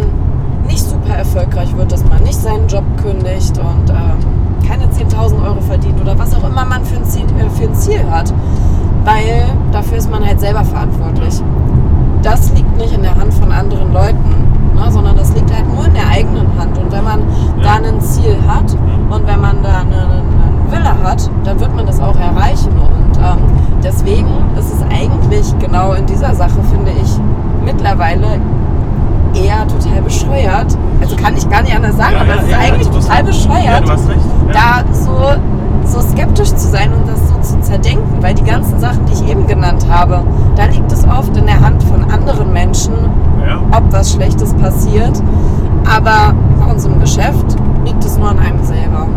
nicht 0.67 0.83
super 0.83 1.15
erfolgreich 1.15 1.75
wird, 1.77 1.91
dass 1.91 2.03
man 2.05 2.23
nicht 2.23 2.39
seinen 2.39 2.67
Job 2.67 2.83
kündigt 3.01 3.57
und 3.57 3.89
ähm, 3.89 4.67
keine 4.67 4.85
10.000 4.85 5.45
Euro 5.45 5.61
verdient 5.61 6.01
oder 6.01 6.17
was 6.17 6.33
auch 6.33 6.43
immer 6.43 6.65
man 6.65 6.83
für 6.83 6.97
ein, 6.97 7.05
Ziel, 7.05 7.25
äh, 7.39 7.49
für 7.49 7.69
ein 7.69 7.75
Ziel 7.75 8.03
hat. 8.09 8.33
Weil 9.03 9.45
dafür 9.71 9.97
ist 9.99 10.09
man 10.09 10.25
halt 10.25 10.39
selber 10.39 10.63
verantwortlich. 10.63 11.41
Das 12.23 12.51
liegt 12.53 12.75
nicht 12.77 12.93
in 12.93 13.03
der 13.03 13.15
Hand 13.15 13.33
von 13.35 13.51
anderen 13.51 13.93
Leuten, 13.93 14.44
ne, 14.75 14.91
sondern 14.91 15.15
das 15.17 15.33
liegt 15.33 15.53
halt 15.53 15.67
nur 15.73 15.85
in 15.85 15.93
der 15.93 16.07
eigenen 16.07 16.47
Hand. 16.59 16.77
Und 16.77 16.91
wenn 16.91 17.03
man 17.03 17.19
da 17.61 17.75
ein 17.75 18.01
Ziel 18.01 18.37
hat 18.47 18.71
und 19.09 19.27
wenn 19.27 19.41
man 19.41 19.63
da 19.63 19.81
eine, 19.81 20.01
eine 20.01 20.71
Wille 20.71 21.03
hat, 21.03 21.29
dann 21.43 21.59
wird 21.59 21.75
man 21.75 21.85
das 21.85 21.99
auch 22.01 22.15
erreichen. 22.17 22.71
Und 22.71 23.17
ähm, 23.17 23.37
deswegen 23.83 24.27
ist 24.57 24.73
es 24.73 24.81
eigentlich 24.83 25.57
genau 25.59 25.93
in 25.93 26.05
dieser 26.05 26.33
Sache, 26.33 26.61
finde 26.69 26.91
ich, 27.01 27.19
mittlerweile 27.63 28.39
eher 29.33 29.67
total 29.67 30.01
bescheuert. 30.01 30.77
Also 31.01 31.15
kann 31.15 31.35
ich 31.35 31.49
gar 31.49 31.61
nicht 31.61 31.75
anders 31.75 31.97
sagen, 31.97 32.13
Ja, 32.13 32.21
aber 32.21 32.29
ja, 32.29 32.35
es 32.35 32.43
ist 32.43 32.51
ja, 32.51 32.57
eigentlich 32.59 32.89
total 32.89 33.17
Ja, 33.17 33.23
bescheuert. 33.23 33.87
Ja. 33.87 34.83
da 34.83 34.93
so, 34.93 35.11
so 35.95 36.01
skeptisch 36.01 36.53
zu 36.53 36.67
sein 36.67 36.91
und 36.93 37.07
das 37.07 37.19
so 37.29 37.55
zu 37.55 37.61
zerdenken, 37.61 38.21
weil 38.21 38.33
die 38.33 38.43
ganzen 38.43 38.79
Sachen, 38.79 39.05
die 39.05 39.13
ich 39.13 39.29
eben 39.29 39.47
genannt 39.47 39.85
habe, 39.89 40.21
da 40.55 40.65
liegt 40.65 40.91
es 40.91 41.05
oft 41.07 41.35
in 41.37 41.45
der 41.45 41.59
Hand 41.61 41.81
von 41.83 42.03
anderen 42.11 42.51
Menschen, 42.51 42.93
Ja. 43.47 43.59
ob 43.77 43.91
was 43.91 44.11
Schlechtes 44.11 44.53
passiert. 44.55 45.21
Aber 45.85 46.33
bei 46.59 46.71
uns 46.71 46.85
im 46.85 46.99
Geschäft 46.99 47.55
liegt 47.85 48.03
es 48.03 48.17
nur 48.17 48.29
an 48.29 48.39
einem 48.39 48.63
selber. 48.63 49.07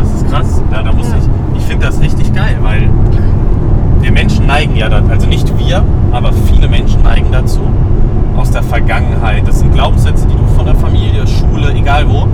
Das 0.00 0.12
ist 0.22 0.30
krass. 0.30 0.62
Ja, 0.72 0.82
da 0.82 0.92
muss 0.92 1.06
ich. 1.08 1.58
Ich 1.58 1.64
finde 1.64 1.86
das 1.86 2.00
richtig 2.00 2.32
geil, 2.34 2.56
weil 2.62 2.88
wir 4.00 4.12
Menschen 4.12 4.46
neigen 4.46 4.76
ja 4.76 4.88
dann, 4.88 5.10
also 5.10 5.26
nicht 5.26 5.46
wir, 5.58 5.82
aber 6.12 6.32
viele 6.32 6.68
Menschen 6.68 7.02
neigen 7.02 7.26
dazu 7.32 7.60
aus 8.36 8.50
der 8.50 8.62
Vergangenheit. 8.62 9.46
Das 9.46 9.60
sind 9.60 9.72
Glaubenssätze, 9.72 10.26
die 10.26 10.34
du 10.34 10.46
von 10.56 10.66
der 10.66 10.74
Familie, 10.74 11.26
Schule, 11.26 11.72
egal 11.74 12.04
wo, 12.08 12.26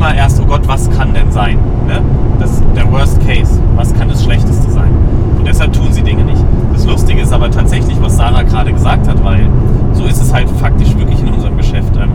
immer 0.00 0.14
erst, 0.14 0.40
oh 0.40 0.46
Gott, 0.46 0.66
was 0.66 0.88
kann 0.90 1.12
denn 1.12 1.30
sein? 1.30 1.58
Ne? 1.86 2.00
Das 2.38 2.62
der 2.74 2.90
Worst 2.90 3.20
Case. 3.26 3.60
Was 3.76 3.92
kann 3.92 4.08
das 4.08 4.24
Schlechteste 4.24 4.70
sein? 4.70 4.90
Und 5.36 5.46
deshalb 5.46 5.74
tun 5.74 5.92
sie 5.92 6.02
Dinge 6.02 6.24
nicht. 6.24 6.42
Das 6.72 6.86
Lustige 6.86 7.20
ist 7.20 7.34
aber 7.34 7.50
tatsächlich, 7.50 8.00
was 8.00 8.16
Sarah 8.16 8.42
gerade 8.42 8.72
gesagt 8.72 9.06
hat, 9.06 9.22
weil 9.22 9.46
so 9.92 10.04
ist 10.04 10.22
es 10.22 10.32
halt 10.32 10.48
faktisch 10.48 10.96
wirklich 10.96 11.20
in 11.20 11.28
unserem 11.28 11.58
Geschäft. 11.58 11.94
Ähm, 11.96 12.12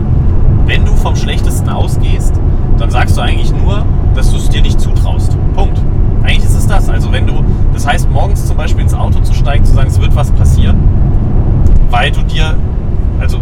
wenn 0.66 0.84
du 0.84 0.96
vom 0.96 1.14
Schlechtesten 1.14 1.68
ausgehst, 1.68 2.34
dann 2.76 2.90
sagst 2.90 3.16
du 3.16 3.20
eigentlich 3.20 3.52
nur, 3.52 3.84
dass 4.16 4.32
du 4.32 4.36
es 4.36 4.48
dir 4.48 4.62
nicht 4.62 4.80
zutraust. 4.80 5.36
Punkt. 5.54 5.80
Eigentlich 6.24 6.44
ist 6.44 6.56
es 6.56 6.66
das. 6.66 6.88
Also 6.88 7.12
wenn 7.12 7.28
du, 7.28 7.44
das 7.72 7.86
heißt 7.86 8.10
morgens 8.10 8.46
zum 8.46 8.56
Beispiel 8.56 8.82
ins 8.82 8.94
Auto 8.94 9.20
zu 9.20 9.32
steigen, 9.32 9.64
zu 9.64 9.74
sagen, 9.74 9.86
es 9.86 10.00
wird 10.00 10.16
was 10.16 10.32
passieren, 10.32 10.76
weil 11.90 12.10
du 12.10 12.22
dir, 12.22 12.56
also 13.20 13.38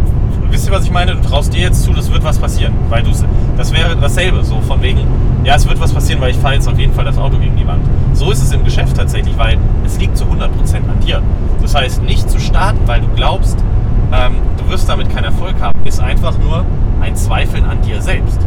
wisst 0.49 0.67
ihr, 0.67 0.73
was 0.73 0.85
ich 0.85 0.91
meine? 0.91 1.15
Du 1.15 1.21
traust 1.21 1.53
dir 1.53 1.61
jetzt 1.61 1.83
zu, 1.83 1.93
das 1.93 2.11
wird 2.11 2.23
was 2.23 2.37
passieren, 2.37 2.73
weil 2.89 3.03
du, 3.03 3.11
das 3.57 3.73
wäre 3.73 3.95
dasselbe, 3.95 4.43
so 4.43 4.61
von 4.61 4.81
wegen, 4.81 5.01
ja, 5.43 5.55
es 5.55 5.67
wird 5.67 5.79
was 5.79 5.93
passieren, 5.93 6.21
weil 6.21 6.31
ich 6.31 6.37
fahre 6.37 6.55
jetzt 6.55 6.67
auf 6.67 6.79
jeden 6.79 6.93
Fall 6.93 7.05
das 7.05 7.17
Auto 7.17 7.37
gegen 7.37 7.55
die 7.55 7.67
Wand. 7.67 7.83
So 8.13 8.31
ist 8.31 8.41
es 8.41 8.51
im 8.51 8.63
Geschäft 8.63 8.95
tatsächlich, 8.95 9.37
weil 9.37 9.57
es 9.85 9.97
liegt 9.99 10.17
zu 10.17 10.25
100% 10.25 10.43
an 10.75 10.99
dir. 11.05 11.21
Das 11.61 11.75
heißt, 11.75 12.03
nicht 12.03 12.29
zu 12.29 12.39
starten, 12.39 12.79
weil 12.85 13.01
du 13.01 13.07
glaubst, 13.15 13.57
ähm, 14.11 14.35
du 14.57 14.69
wirst 14.69 14.87
damit 14.87 15.09
keinen 15.09 15.25
Erfolg 15.25 15.55
haben, 15.59 15.77
ist 15.85 15.99
einfach 15.99 16.37
nur 16.37 16.63
ein 17.01 17.15
Zweifeln 17.15 17.65
an 17.65 17.81
dir 17.81 18.01
selbst. 18.01 18.39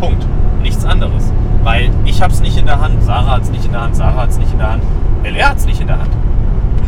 Punkt. 0.00 0.26
Nichts 0.62 0.84
anderes. 0.84 1.32
Weil 1.62 1.90
ich 2.04 2.22
habe 2.22 2.32
es 2.32 2.40
nicht 2.40 2.56
in 2.56 2.66
der 2.66 2.80
Hand, 2.80 3.02
Sarah 3.02 3.36
hat 3.36 3.42
es 3.42 3.50
nicht 3.50 3.64
in 3.64 3.72
der 3.72 3.82
Hand, 3.82 3.96
Sarah 3.96 4.22
hat 4.22 4.30
es 4.30 4.38
nicht 4.38 4.52
in 4.52 4.58
der 4.58 4.72
Hand, 4.72 4.82
LR 5.24 5.50
hat 5.50 5.58
es 5.58 5.66
nicht 5.66 5.80
in 5.80 5.86
der 5.86 5.98
Hand. 5.98 6.10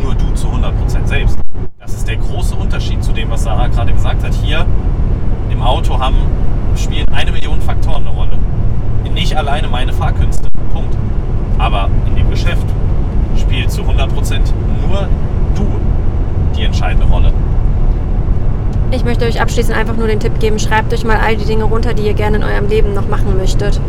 Nur 0.01 0.15
du 0.15 0.33
zu 0.33 0.47
100% 0.47 1.05
selbst. 1.05 1.37
Das 1.79 1.93
ist 1.93 2.07
der 2.07 2.17
große 2.17 2.55
Unterschied 2.55 3.03
zu 3.03 3.11
dem, 3.11 3.29
was 3.29 3.43
Sarah 3.43 3.67
gerade 3.67 3.93
gesagt 3.93 4.23
hat. 4.23 4.33
Hier 4.33 4.65
im 5.51 5.61
Auto 5.61 5.99
haben, 5.99 6.15
spielen 6.75 7.07
eine 7.13 7.31
Million 7.31 7.61
Faktoren 7.61 8.07
eine 8.07 8.15
Rolle. 8.15 8.37
Nicht 9.13 9.35
alleine 9.35 9.67
meine 9.67 9.91
Fahrkünste. 9.91 10.47
Punkt. 10.73 10.95
Aber 11.57 11.89
in 12.07 12.15
dem 12.15 12.29
Geschäft 12.29 12.65
spielt 13.37 13.71
zu 13.71 13.81
100% 13.81 14.07
nur 14.87 15.07
du 15.55 15.65
die 16.57 16.63
entscheidende 16.63 17.05
Rolle. 17.07 17.33
Ich 18.91 19.03
möchte 19.03 19.25
euch 19.25 19.41
abschließend 19.41 19.77
einfach 19.77 19.97
nur 19.97 20.07
den 20.07 20.19
Tipp 20.19 20.39
geben, 20.39 20.57
schreibt 20.57 20.93
euch 20.93 21.03
mal 21.03 21.17
all 21.17 21.35
die 21.35 21.45
Dinge 21.45 21.65
runter, 21.65 21.93
die 21.93 22.03
ihr 22.03 22.13
gerne 22.13 22.37
in 22.37 22.43
eurem 22.43 22.67
Leben 22.69 22.93
noch 22.93 23.07
machen 23.07 23.37
möchtet. 23.37 23.79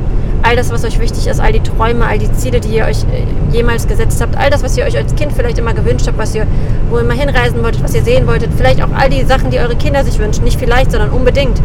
All 0.43 0.57
das, 0.57 0.71
was 0.71 0.85
euch 0.85 0.99
wichtig 0.99 1.27
ist, 1.27 1.39
all 1.39 1.53
die 1.53 1.61
Träume, 1.61 2.07
all 2.07 2.19
die 2.19 2.33
Ziele, 2.33 2.61
die 2.61 2.71
ihr 2.71 2.87
euch 2.87 3.05
äh, 3.05 3.25
jemals 3.53 3.87
gesetzt 3.87 4.21
habt, 4.21 4.37
all 4.37 4.51
das, 4.51 4.63
was 4.63 4.77
ihr 4.77 4.85
euch 4.85 4.97
als 4.97 5.15
Kind 5.15 5.33
vielleicht 5.33 5.59
immer 5.59 5.75
gewünscht 5.75 6.07
habt, 6.07 6.19
was 6.19 6.35
ihr, 6.35 6.47
wo 6.89 6.99
ihr 6.99 7.05
mal 7.05 7.17
hinreisen 7.17 7.63
wolltet, 7.63 7.83
was 7.83 7.95
ihr 7.95 8.03
sehen 8.03 8.27
wolltet, 8.27 8.51
vielleicht 8.57 8.83
auch 8.83 8.91
all 8.97 9.11
die 9.11 9.23
Sachen, 9.25 9.51
die 9.51 9.59
eure 9.59 9.77
Kinder 9.77 10.03
sich 10.05 10.19
wünschen, 10.19 10.45
nicht 10.45 10.59
vielleicht, 10.59 10.93
sondern 10.93 11.11
unbedingt. 11.11 11.61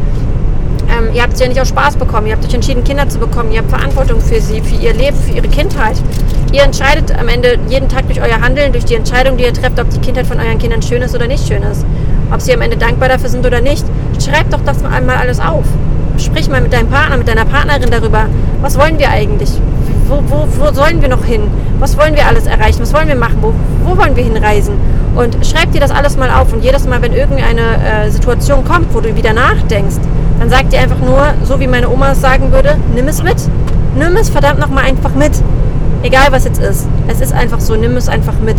Ähm, 0.98 1.10
ihr 1.14 1.24
habt 1.24 1.34
es 1.34 1.40
ja 1.40 1.48
nicht 1.48 1.60
aus 1.60 1.70
Spaß 1.70 1.96
bekommen, 1.96 2.28
ihr 2.28 2.34
habt 2.34 2.46
euch 2.46 2.54
entschieden, 2.54 2.84
Kinder 2.84 3.08
zu 3.10 3.18
bekommen, 3.18 3.52
ihr 3.52 3.60
habt 3.60 3.70
Verantwortung 3.70 4.20
für 4.20 4.40
sie, 4.42 4.62
für 4.62 4.76
ihr 4.76 4.94
Leben, 4.94 5.18
für 5.18 5.32
ihre 5.32 5.48
Kindheit. 5.48 5.96
Ihr 6.52 6.64
entscheidet 6.64 7.18
am 7.18 7.28
Ende 7.28 7.58
jeden 7.70 7.90
Tag 7.90 8.06
durch 8.08 8.22
euer 8.22 8.40
Handeln, 8.42 8.72
durch 8.72 8.86
die 8.86 8.96
Entscheidung, 8.96 9.38
die 9.38 9.46
ihr 9.46 9.54
trefft, 9.54 9.80
ob 9.80 9.90
die 9.90 10.00
Kindheit 10.00 10.28
von 10.28 10.40
euren 10.40 10.58
Kindern 10.58 10.82
schön 10.82 11.02
ist 11.02 11.16
oder 11.16 11.28
nicht 11.28 11.48
schön 11.48 11.64
ist. 11.64 11.86
Ob 12.32 12.42
sie 12.42 12.54
am 12.54 12.62
Ende 12.62 12.78
dankbar 12.78 13.10
dafür 13.10 13.30
sind 13.30 13.46
oder 13.46 13.62
nicht. 13.62 13.86
Schreibt 14.24 14.54
doch 14.54 14.62
das 14.66 14.82
mal 14.82 14.92
einmal 14.92 15.18
alles 15.18 15.40
auf. 15.40 15.66
Sprich 16.18 16.50
mal 16.50 16.62
mit 16.62 16.74
deinem 16.74 16.90
Partner, 16.90 17.18
mit 17.18 17.28
deiner 17.28 17.46
Partnerin 17.46 17.90
darüber. 17.92 18.26
Was 18.62 18.78
wollen 18.78 18.98
wir 19.00 19.10
eigentlich? 19.10 19.52
Wo, 20.08 20.22
wo, 20.28 20.48
wo 20.60 20.72
sollen 20.74 21.02
wir 21.02 21.10
noch 21.10 21.24
hin? 21.24 21.42
Was 21.80 21.98
wollen 21.98 22.16
wir 22.16 22.28
alles 22.28 22.46
erreichen? 22.46 22.82
Was 22.82 22.94
wollen 22.94 23.08
wir 23.08 23.16
machen? 23.16 23.38
Wo, 23.42 23.54
wo 23.84 23.98
wollen 23.98 24.16
wir 24.16 24.24
hinreisen? 24.24 24.76
Und 25.16 25.38
schreib 25.46 25.72
dir 25.72 25.82
das 25.82 25.92
alles 25.92 26.18
mal 26.18 26.30
auf. 26.30 26.54
Und 26.54 26.64
jedes 26.64 26.88
Mal, 26.88 27.02
wenn 27.02 27.14
irgendeine 27.14 27.62
äh, 27.62 28.10
Situation 28.10 28.64
kommt, 28.64 28.94
wo 28.94 29.02
du 29.02 29.16
wieder 29.16 29.34
nachdenkst, 29.34 29.96
dann 30.40 30.50
sag 30.50 30.70
dir 30.70 30.80
einfach 30.80 31.00
nur, 31.00 31.34
so 31.44 31.60
wie 31.60 31.68
meine 31.68 31.90
Oma 31.90 32.12
es 32.12 32.22
sagen 32.22 32.52
würde, 32.52 32.78
nimm 32.94 33.08
es 33.08 33.24
mit. 33.24 33.38
Nimm 33.98 34.16
es 34.18 34.30
verdammt 34.30 34.60
nochmal 34.60 34.86
einfach 34.86 35.14
mit. 35.16 35.32
Egal 36.04 36.28
was 36.32 36.46
jetzt 36.46 36.62
ist. 36.62 36.88
Es 37.08 37.22
ist 37.22 37.34
einfach 37.34 37.60
so, 37.60 37.76
nimm 37.76 37.96
es 37.98 38.10
einfach 38.10 38.38
mit. 38.40 38.58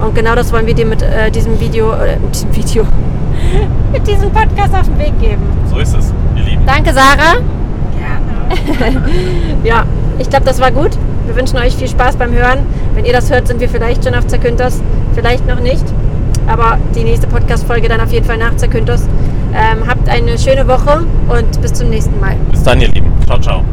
Und 0.00 0.14
genau 0.14 0.34
das 0.34 0.52
wollen 0.52 0.66
wir 0.66 0.74
dir 0.74 0.86
mit 0.86 1.02
äh, 1.02 1.30
diesem 1.30 1.58
Video, 1.58 1.92
äh, 1.92 2.16
mit 2.18 2.34
diesem 2.34 2.54
Video, 2.54 2.84
mit 3.92 4.06
diesem 4.06 4.30
Podcast 4.30 4.74
auf 4.74 4.84
den 4.84 4.98
Weg 4.98 5.18
geben. 5.18 5.42
So 5.70 5.78
ist 5.78 5.96
es, 5.96 6.12
Lieben. 6.46 6.62
Danke, 6.66 6.92
Sarah. 6.92 7.36
Gerne. 8.78 9.02
Ja, 9.64 9.84
ich 10.18 10.30
glaube, 10.30 10.44
das 10.44 10.60
war 10.60 10.70
gut. 10.70 10.90
Wir 11.26 11.34
wünschen 11.34 11.58
euch 11.58 11.74
viel 11.74 11.88
Spaß 11.88 12.16
beim 12.16 12.32
Hören. 12.32 12.60
Wenn 12.94 13.04
ihr 13.04 13.12
das 13.12 13.30
hört, 13.30 13.48
sind 13.48 13.60
wir 13.60 13.68
vielleicht 13.68 14.04
schon 14.04 14.14
auf 14.14 14.26
Zerküntos, 14.26 14.80
vielleicht 15.14 15.46
noch 15.46 15.60
nicht. 15.60 15.84
Aber 16.46 16.78
die 16.94 17.02
nächste 17.02 17.26
Podcast-Folge 17.26 17.88
dann 17.88 18.00
auf 18.00 18.12
jeden 18.12 18.24
Fall 18.24 18.38
nach 18.38 18.56
Zerküntos. 18.56 19.02
Ähm, 19.52 19.86
habt 19.86 20.08
eine 20.08 20.38
schöne 20.38 20.68
Woche 20.68 21.04
und 21.28 21.60
bis 21.60 21.72
zum 21.72 21.90
nächsten 21.90 22.18
Mal. 22.20 22.36
Bis 22.50 22.62
dann, 22.62 22.80
ihr 22.80 22.88
Lieben. 22.88 23.12
Ciao, 23.26 23.38
ciao. 23.40 23.64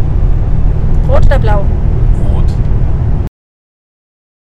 Rot 1.07 1.25
oder 1.27 1.39
blau? 1.39 1.65